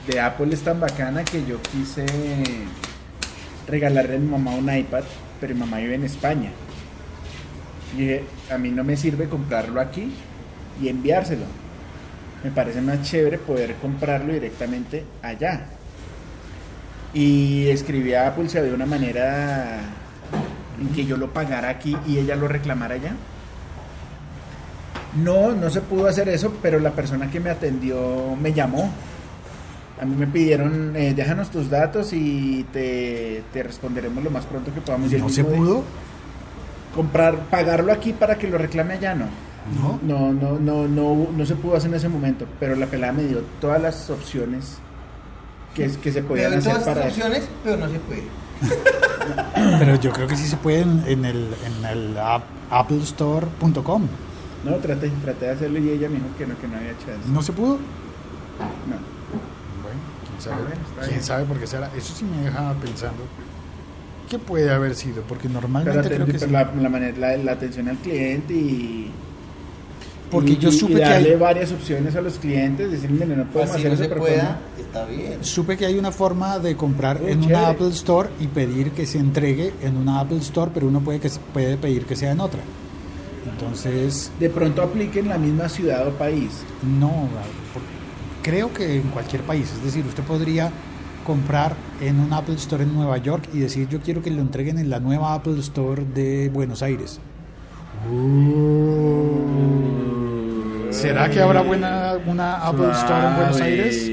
de 0.06 0.20
Apple 0.20 0.52
es 0.52 0.60
tan 0.62 0.78
bacana 0.78 1.24
que 1.24 1.42
yo 1.46 1.56
quise 1.62 2.04
regalarle 3.68 4.16
a 4.16 4.18
mi 4.18 4.26
mamá 4.26 4.52
un 4.52 4.74
iPad, 4.74 5.04
pero 5.40 5.54
mi 5.54 5.60
mamá 5.60 5.78
vive 5.78 5.94
en 5.94 6.04
España. 6.04 6.50
Y 7.94 8.00
dije, 8.00 8.24
a 8.50 8.58
mí 8.58 8.70
no 8.70 8.84
me 8.84 8.96
sirve 8.96 9.28
comprarlo 9.28 9.80
aquí 9.80 10.12
y 10.82 10.88
enviárselo. 10.88 11.44
Me 12.42 12.50
parece 12.50 12.80
más 12.80 13.02
chévere 13.02 13.38
poder 13.38 13.74
comprarlo 13.76 14.32
directamente 14.32 15.04
allá. 15.22 15.66
Y 17.12 17.68
escribí 17.68 18.14
a 18.14 18.28
Apple 18.28 18.48
había 18.58 18.74
una 18.74 18.86
manera 18.86 19.80
en 20.80 20.88
que 20.88 21.04
yo 21.04 21.16
lo 21.16 21.32
pagara 21.32 21.68
aquí 21.68 21.96
y 22.06 22.18
ella 22.18 22.36
lo 22.36 22.48
reclamara 22.48 22.94
allá. 22.94 23.12
No, 25.16 25.52
no 25.52 25.70
se 25.70 25.80
pudo 25.80 26.06
hacer 26.06 26.28
eso, 26.28 26.56
pero 26.62 26.78
la 26.78 26.92
persona 26.92 27.30
que 27.30 27.40
me 27.40 27.50
atendió 27.50 28.36
me 28.40 28.52
llamó. 28.52 28.92
A 30.00 30.04
mí 30.04 30.14
me 30.16 30.26
pidieron, 30.26 30.94
eh, 30.96 31.12
déjanos 31.14 31.50
tus 31.50 31.68
datos 31.70 32.12
y 32.12 32.64
te, 32.72 33.42
te 33.52 33.62
responderemos 33.62 34.22
lo 34.22 34.30
más 34.30 34.44
pronto 34.46 34.72
que 34.72 34.80
podamos. 34.80 35.10
¿No 35.12 35.28
se 35.28 35.42
pudo? 35.44 35.82
Comprar, 36.94 37.36
pagarlo 37.50 37.92
aquí 37.92 38.12
para 38.12 38.38
que 38.38 38.48
lo 38.48 38.58
reclame 38.58 38.94
allá, 38.94 39.14
no. 39.14 39.26
¿No? 39.82 39.98
No, 40.02 40.32
no, 40.32 40.58
no, 40.58 40.88
no, 40.88 41.26
no 41.36 41.46
se 41.46 41.54
pudo 41.54 41.76
hacer 41.76 41.90
en 41.90 41.96
ese 41.96 42.08
momento, 42.08 42.46
pero 42.58 42.74
la 42.74 42.86
pelada 42.86 43.12
me 43.12 43.24
dio 43.24 43.42
todas 43.60 43.80
las 43.82 44.08
opciones 44.08 44.78
que, 45.74 45.90
que 46.02 46.10
se 46.12 46.22
podían 46.22 46.50
Pero 46.52 46.58
hacer 46.60 46.72
todas 46.72 46.88
para 46.88 47.00
estas 47.08 47.12
opciones, 47.26 47.48
pero 47.64 47.76
no 47.76 47.88
se 47.88 47.98
puede. 47.98 48.22
Pero 49.78 49.94
yo 49.96 50.10
creo 50.12 50.26
que 50.26 50.36
sí 50.36 50.48
se 50.48 50.56
puede 50.56 50.80
en, 50.80 51.04
en 51.06 51.24
el, 51.24 51.48
en 51.64 51.84
el 51.84 52.18
app- 52.18 52.42
applestore.com. 52.70 54.06
No, 54.64 54.74
traté, 54.76 55.10
traté 55.22 55.46
de 55.46 55.50
hacerlo 55.52 55.78
y 55.78 55.90
ella 55.90 56.08
me 56.08 56.16
dijo 56.16 56.26
que 56.36 56.46
no, 56.46 56.58
que 56.58 56.66
no 56.66 56.76
había 56.76 56.90
chance. 56.98 57.28
¿No 57.32 57.40
se 57.42 57.52
pudo? 57.52 57.74
No. 57.74 59.17
Quién 60.38 60.42
sabe. 60.42 60.56
Ah, 60.56 60.66
bueno, 60.68 60.82
está 60.88 61.00
¿Quién 61.02 61.10
bien. 61.10 61.22
sabe 61.22 61.44
por 61.44 61.58
qué 61.58 61.66
será? 61.66 61.90
Eso 61.96 62.14
sí 62.16 62.24
me 62.24 62.42
deja 62.44 62.74
pensando. 62.74 63.22
¿Qué 64.28 64.38
puede 64.38 64.70
haber 64.70 64.94
sido? 64.94 65.22
Porque 65.22 65.48
Pero, 65.48 65.60
normalmente 65.60 66.00
creo 66.08 66.26
atendí- 66.26 66.32
que 66.32 66.38
sí. 66.38 66.46
pero 66.46 66.52
la, 66.52 66.72
la 66.82 66.88
manera, 66.88 67.16
la, 67.18 67.36
la 67.38 67.52
atención 67.52 67.88
al 67.88 67.96
cliente 67.98 68.52
y. 68.54 69.10
Porque 70.30 70.50
y- 70.52 70.58
yo 70.58 70.70
supe 70.70 70.92
y 70.92 70.96
que 70.96 71.00
darle 71.00 71.30
hay- 71.30 71.36
varias 71.36 71.72
opciones 71.72 72.14
a 72.14 72.20
los 72.20 72.34
clientes, 72.38 72.90
decirle, 72.90 73.24
"Mire, 73.24 73.36
no 73.38 73.44
podemos 73.46 73.70
Así 73.74 73.78
hacer 73.80 73.88
no 73.88 73.94
eso, 73.94 74.02
se 74.02 74.08
pero 74.10 74.20
pueda, 74.20 74.58
está 74.78 75.04
bien. 75.06 75.42
Supe 75.42 75.76
que 75.78 75.86
hay 75.86 75.98
una 75.98 76.12
forma 76.12 76.58
de 76.58 76.76
comprar 76.76 77.16
en 77.22 77.40
chévere. 77.40 77.46
una 77.58 77.68
Apple 77.70 77.88
Store 77.88 78.28
y 78.38 78.46
pedir 78.48 78.90
que 78.90 79.06
se 79.06 79.18
entregue 79.18 79.72
en 79.80 79.96
una 79.96 80.20
Apple 80.20 80.36
Store, 80.38 80.70
pero 80.74 80.86
uno 80.88 81.00
puede, 81.00 81.18
que, 81.20 81.30
puede 81.54 81.78
pedir 81.78 82.04
que 82.04 82.14
sea 82.14 82.32
en 82.32 82.40
otra. 82.40 82.60
Entonces, 83.50 84.30
De 84.38 84.50
pronto 84.50 84.82
aplique 84.82 85.20
en 85.20 85.28
la 85.28 85.38
misma 85.38 85.68
ciudad 85.70 86.06
o 86.06 86.10
país. 86.12 86.50
no, 87.00 87.28
creo 88.48 88.72
que 88.72 88.96
en 88.96 89.08
cualquier 89.10 89.42
país. 89.42 89.70
Es 89.76 89.84
decir, 89.84 90.06
usted 90.06 90.22
podría 90.22 90.70
comprar 91.26 91.74
en 92.00 92.18
un 92.18 92.32
Apple 92.32 92.54
Store 92.54 92.82
en 92.82 92.94
Nueva 92.94 93.18
York 93.18 93.44
y 93.52 93.58
decir 93.58 93.86
yo 93.88 94.00
quiero 94.00 94.22
que 94.22 94.30
lo 94.30 94.40
entreguen 94.40 94.78
en 94.78 94.88
la 94.88 95.00
nueva 95.00 95.34
Apple 95.34 95.60
Store 95.60 96.02
de 96.14 96.48
Buenos 96.48 96.82
Aires. 96.82 97.20
¿Será 100.90 101.28
que 101.28 101.42
habrá 101.42 101.60
buena 101.60 102.14
una 102.26 102.66
Apple 102.66 102.90
Store 102.92 103.26
en 103.26 103.36
Buenos 103.36 103.60
Aires? 103.60 104.10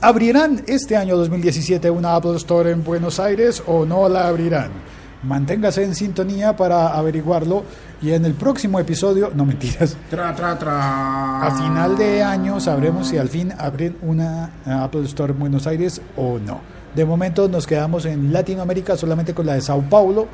¿Abrirán 0.00 0.64
este 0.66 0.96
año 0.96 1.16
2017 1.16 1.88
una 1.90 2.16
Apple 2.16 2.36
Store 2.36 2.72
en 2.72 2.82
Buenos 2.82 3.20
Aires 3.20 3.62
o 3.66 3.86
no 3.86 4.08
la 4.08 4.26
abrirán? 4.26 4.85
Manténgase 5.26 5.82
en 5.82 5.94
sintonía 5.94 6.56
para 6.56 6.96
averiguarlo 6.96 7.64
y 8.00 8.12
en 8.12 8.24
el 8.24 8.34
próximo 8.34 8.78
episodio, 8.78 9.32
no 9.34 9.44
mentiras, 9.44 9.96
Tra, 10.08 10.34
tra, 10.34 10.58
tra. 10.58 11.42
a 11.46 11.50
final 11.56 11.96
de 11.96 12.22
año 12.22 12.60
sabremos 12.60 13.08
si 13.08 13.18
al 13.18 13.28
fin 13.28 13.52
abren 13.58 13.96
una 14.02 14.50
Apple 14.64 15.04
Store 15.04 15.32
en 15.32 15.38
Buenos 15.38 15.66
Aires 15.66 16.00
o 16.16 16.38
no. 16.38 16.60
De 16.94 17.04
momento 17.04 17.48
nos 17.48 17.66
quedamos 17.66 18.06
en 18.06 18.32
Latinoamérica 18.32 18.96
solamente 18.96 19.34
con 19.34 19.46
la 19.46 19.54
de 19.54 19.60
Sao 19.60 19.82
Paulo 19.82 20.28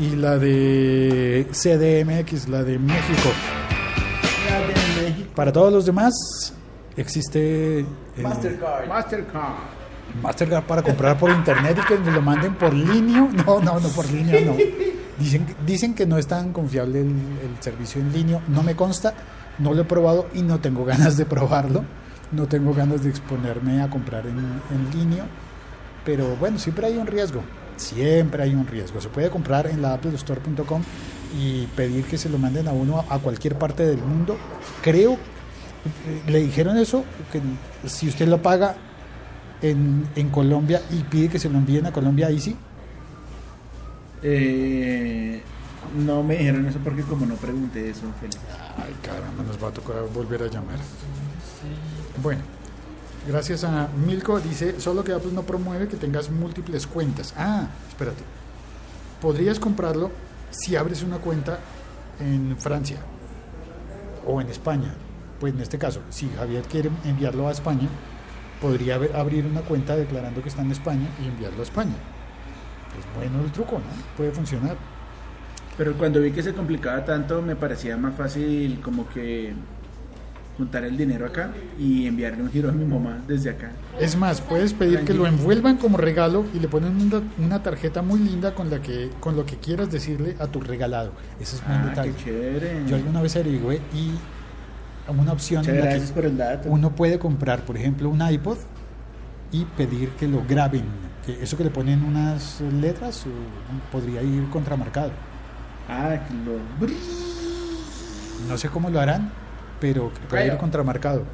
y 0.00 0.16
la 0.16 0.38
de 0.38 1.46
CDMX, 1.52 2.48
la 2.48 2.64
de 2.64 2.78
México. 2.78 3.28
Para 5.34 5.52
todos 5.52 5.72
los 5.72 5.86
demás 5.86 6.12
existe... 6.96 7.84
Mastercard. 8.16 8.88
Mastercard. 8.88 9.79
Mastercard 10.22 10.64
para 10.64 10.82
comprar 10.82 11.18
por 11.18 11.30
internet 11.30 11.78
y 11.82 11.86
que 11.86 11.98
nos 11.98 12.14
lo 12.14 12.22
manden 12.22 12.54
por 12.54 12.72
línea. 12.72 13.28
No, 13.46 13.60
no, 13.60 13.80
no, 13.80 13.88
por 13.88 14.10
línea 14.10 14.40
no. 14.40 14.54
Dicen, 15.18 15.46
dicen 15.66 15.94
que 15.94 16.06
no 16.06 16.18
es 16.18 16.26
tan 16.26 16.52
confiable 16.52 17.00
el, 17.00 17.16
servicio 17.60 18.00
en 18.00 18.12
línea. 18.12 18.40
No 18.48 18.62
me 18.62 18.74
consta, 18.74 19.14
no 19.58 19.74
lo 19.74 19.82
he 19.82 19.84
probado 19.84 20.28
y 20.34 20.42
no 20.42 20.60
tengo 20.60 20.84
ganas 20.84 21.16
de 21.16 21.26
probarlo. 21.26 21.84
No 22.32 22.46
tengo 22.46 22.72
ganas 22.74 23.02
de 23.02 23.10
exponerme 23.10 23.82
a 23.82 23.90
comprar 23.90 24.26
en, 24.26 24.38
en 24.38 24.98
línea. 24.98 25.24
Pero 26.04 26.36
bueno, 26.36 26.58
siempre 26.58 26.86
hay 26.86 26.96
un 26.96 27.06
riesgo. 27.06 27.42
Siempre 27.76 28.42
hay 28.42 28.54
un 28.54 28.66
riesgo. 28.66 29.00
Se 29.00 29.08
puede 29.08 29.30
comprar 29.30 29.66
en 29.66 29.82
la 29.82 29.94
applestore.com 29.94 30.82
y 31.38 31.66
pedir 31.68 32.04
que 32.04 32.18
se 32.18 32.28
lo 32.28 32.38
manden 32.38 32.68
a 32.68 32.72
uno 32.72 33.04
a 33.08 33.18
cualquier 33.18 33.56
parte 33.56 33.86
del 33.86 33.98
mundo. 33.98 34.36
Creo, 34.82 35.12
eh, 35.12 36.22
le 36.26 36.40
dijeron 36.40 36.76
eso, 36.76 37.04
que 37.32 37.40
si 37.88 38.08
usted 38.08 38.28
lo 38.28 38.42
paga 38.42 38.76
en, 39.62 40.08
en 40.16 40.28
Colombia 40.30 40.82
y 40.90 41.02
pide 41.04 41.28
que 41.28 41.38
se 41.38 41.48
lo 41.48 41.58
envíen 41.58 41.86
a 41.86 41.92
Colombia, 41.92 42.28
ahí 42.28 42.40
sí. 42.40 42.56
Eh, 44.22 45.42
No 45.96 46.22
me 46.22 46.36
dijeron 46.36 46.66
eso 46.66 46.78
porque 46.84 47.02
como 47.02 47.26
no 47.26 47.34
pregunté 47.34 47.90
eso, 47.90 48.02
Félix. 48.20 48.38
Ay, 48.76 48.94
caramba, 49.02 49.42
nos 49.42 49.62
va 49.62 49.68
a 49.68 49.72
tocar 49.72 49.96
volver 50.14 50.42
a 50.42 50.46
llamar. 50.46 50.78
Bueno, 52.22 52.42
gracias 53.26 53.64
a 53.64 53.88
Milko. 54.06 54.40
Dice, 54.40 54.80
solo 54.80 55.02
que 55.04 55.12
Apple 55.12 55.32
no 55.32 55.42
promueve 55.42 55.88
que 55.88 55.96
tengas 55.96 56.30
múltiples 56.30 56.86
cuentas. 56.86 57.34
Ah, 57.36 57.68
espérate. 57.88 58.22
Podrías 59.20 59.58
comprarlo 59.58 60.10
si 60.50 60.76
abres 60.76 61.02
una 61.02 61.18
cuenta 61.18 61.58
en 62.20 62.56
Francia 62.58 62.98
o 64.26 64.40
en 64.40 64.48
España. 64.48 64.94
Pues 65.40 65.54
en 65.54 65.60
este 65.60 65.78
caso, 65.78 66.00
si 66.10 66.28
Javier 66.36 66.62
quiere 66.64 66.90
enviarlo 67.04 67.48
a 67.48 67.52
España, 67.52 67.88
podría 68.60 68.98
ab- 68.98 69.14
abrir 69.14 69.46
una 69.46 69.60
cuenta 69.62 69.96
declarando 69.96 70.42
que 70.42 70.48
está 70.48 70.62
en 70.62 70.70
España 70.70 71.06
y 71.22 71.28
enviarlo 71.28 71.60
a 71.60 71.62
España. 71.62 71.94
Es 72.98 73.16
bueno 73.16 73.44
el 73.44 73.50
truco, 73.52 73.74
¿no? 73.76 74.16
Puede 74.16 74.32
funcionar. 74.32 74.76
Pero 75.78 75.94
cuando 75.94 76.20
vi 76.20 76.30
que 76.32 76.42
se 76.42 76.52
complicaba 76.52 77.04
tanto, 77.04 77.40
me 77.40 77.56
parecía 77.56 77.96
más 77.96 78.14
fácil 78.14 78.80
como 78.82 79.08
que 79.08 79.54
juntar 80.58 80.84
el 80.84 80.94
dinero 80.98 81.24
acá 81.24 81.52
y 81.78 82.06
enviarle 82.06 82.42
un 82.42 82.50
giro 82.50 82.68
a 82.68 82.72
mi 82.72 82.84
mamá 82.84 83.20
desde 83.26 83.48
acá. 83.48 83.70
Es 83.98 84.14
más, 84.14 84.42
puedes 84.42 84.74
pedir 84.74 85.04
que 85.06 85.14
lo 85.14 85.26
envuelvan 85.26 85.78
como 85.78 85.96
regalo 85.96 86.44
y 86.52 86.58
le 86.58 86.68
ponen 86.68 87.00
una, 87.00 87.22
una 87.38 87.62
tarjeta 87.62 88.02
muy 88.02 88.18
linda 88.20 88.54
con 88.54 88.68
la 88.68 88.82
que 88.82 89.08
con 89.20 89.36
lo 89.36 89.46
que 89.46 89.56
quieras 89.56 89.90
decirle 89.90 90.36
a 90.38 90.48
tu 90.48 90.60
regalado. 90.60 91.12
Ese 91.40 91.56
es 91.56 91.62
un 91.62 91.72
Ah, 91.72 91.86
detalle. 91.88 92.12
qué 92.12 92.24
chévere. 92.24 92.82
Yo 92.86 92.96
alguna 92.96 93.22
vez 93.22 93.36
averigüé 93.36 93.76
y 93.94 94.10
una 95.18 95.32
opción 95.32 95.60
Muchas 95.60 95.74
en 95.74 95.80
la 95.80 95.86
gracias 95.86 96.08
que 96.10 96.14
por 96.14 96.24
el 96.24 96.36
dato. 96.36 96.68
uno 96.68 96.90
puede 96.94 97.18
comprar, 97.18 97.60
por 97.64 97.76
ejemplo, 97.76 98.08
un 98.08 98.20
iPod 98.28 98.58
y 99.52 99.64
pedir 99.64 100.10
que 100.10 100.28
lo 100.28 100.42
graben. 100.48 100.84
Que 101.26 101.42
eso 101.42 101.56
que 101.56 101.64
le 101.64 101.70
ponen 101.70 102.02
unas 102.04 102.60
letras 102.60 103.24
o- 103.26 103.90
podría 103.92 104.22
ir 104.22 104.48
contramarcado. 104.50 105.10
Ah, 105.88 106.16
que 106.26 106.34
lo... 106.34 106.52
No 108.48 108.56
sé 108.58 108.68
cómo 108.68 108.90
lo 108.90 109.00
harán, 109.00 109.30
pero 109.80 110.10
puede 110.28 110.46
ir 110.46 110.56
contramarcado. 110.56 111.24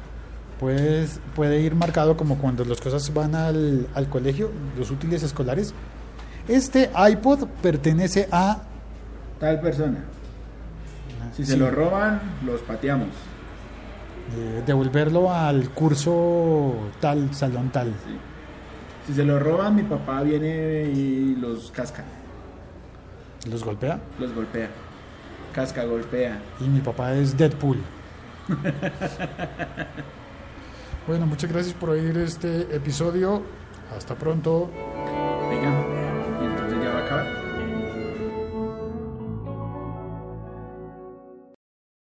Pues, 0.59 1.19
puede 1.35 1.61
ir 1.61 1.75
marcado 1.75 2.17
como 2.17 2.37
cuando 2.39 2.65
las 2.65 2.81
cosas 2.81 3.13
van 3.13 3.35
al, 3.35 3.87
al 3.93 4.07
colegio, 4.09 4.51
los 4.77 4.89
útiles 4.91 5.21
escolares. 5.23 5.73
Este 6.47 6.89
iPod 7.11 7.45
pertenece 7.61 8.27
a... 8.31 8.61
Tal 9.39 9.59
persona. 9.61 9.99
Si 11.35 11.45
se 11.45 11.55
lo 11.57 11.69
roban, 11.69 12.19
los 12.45 12.61
pateamos. 12.61 13.09
Eh, 14.35 14.63
devolverlo 14.65 15.31
al 15.31 15.69
curso 15.69 16.73
tal, 16.99 17.33
salón 17.33 17.69
tal. 17.69 17.87
Sí. 18.05 18.17
Si 19.07 19.13
se 19.13 19.23
lo 19.23 19.39
roban, 19.39 19.75
mi 19.75 19.83
papá 19.83 20.21
viene 20.21 20.83
y 20.93 21.35
los 21.39 21.71
casca, 21.71 22.03
Los 23.49 23.63
golpea. 23.63 23.99
los 24.19 24.33
golpea. 24.33 24.67
Casca, 25.53 25.85
golpea. 25.85 26.39
Y 26.59 26.65
mi 26.65 26.81
papá 26.81 27.13
es 27.13 27.37
Deadpool. 27.37 27.77
bueno, 31.07 31.25
muchas 31.25 31.51
gracias 31.51 31.73
por 31.73 31.91
oír 31.91 32.17
este 32.17 32.63
episodio. 32.75 33.41
Hasta 33.95 34.15
pronto. 34.15 34.69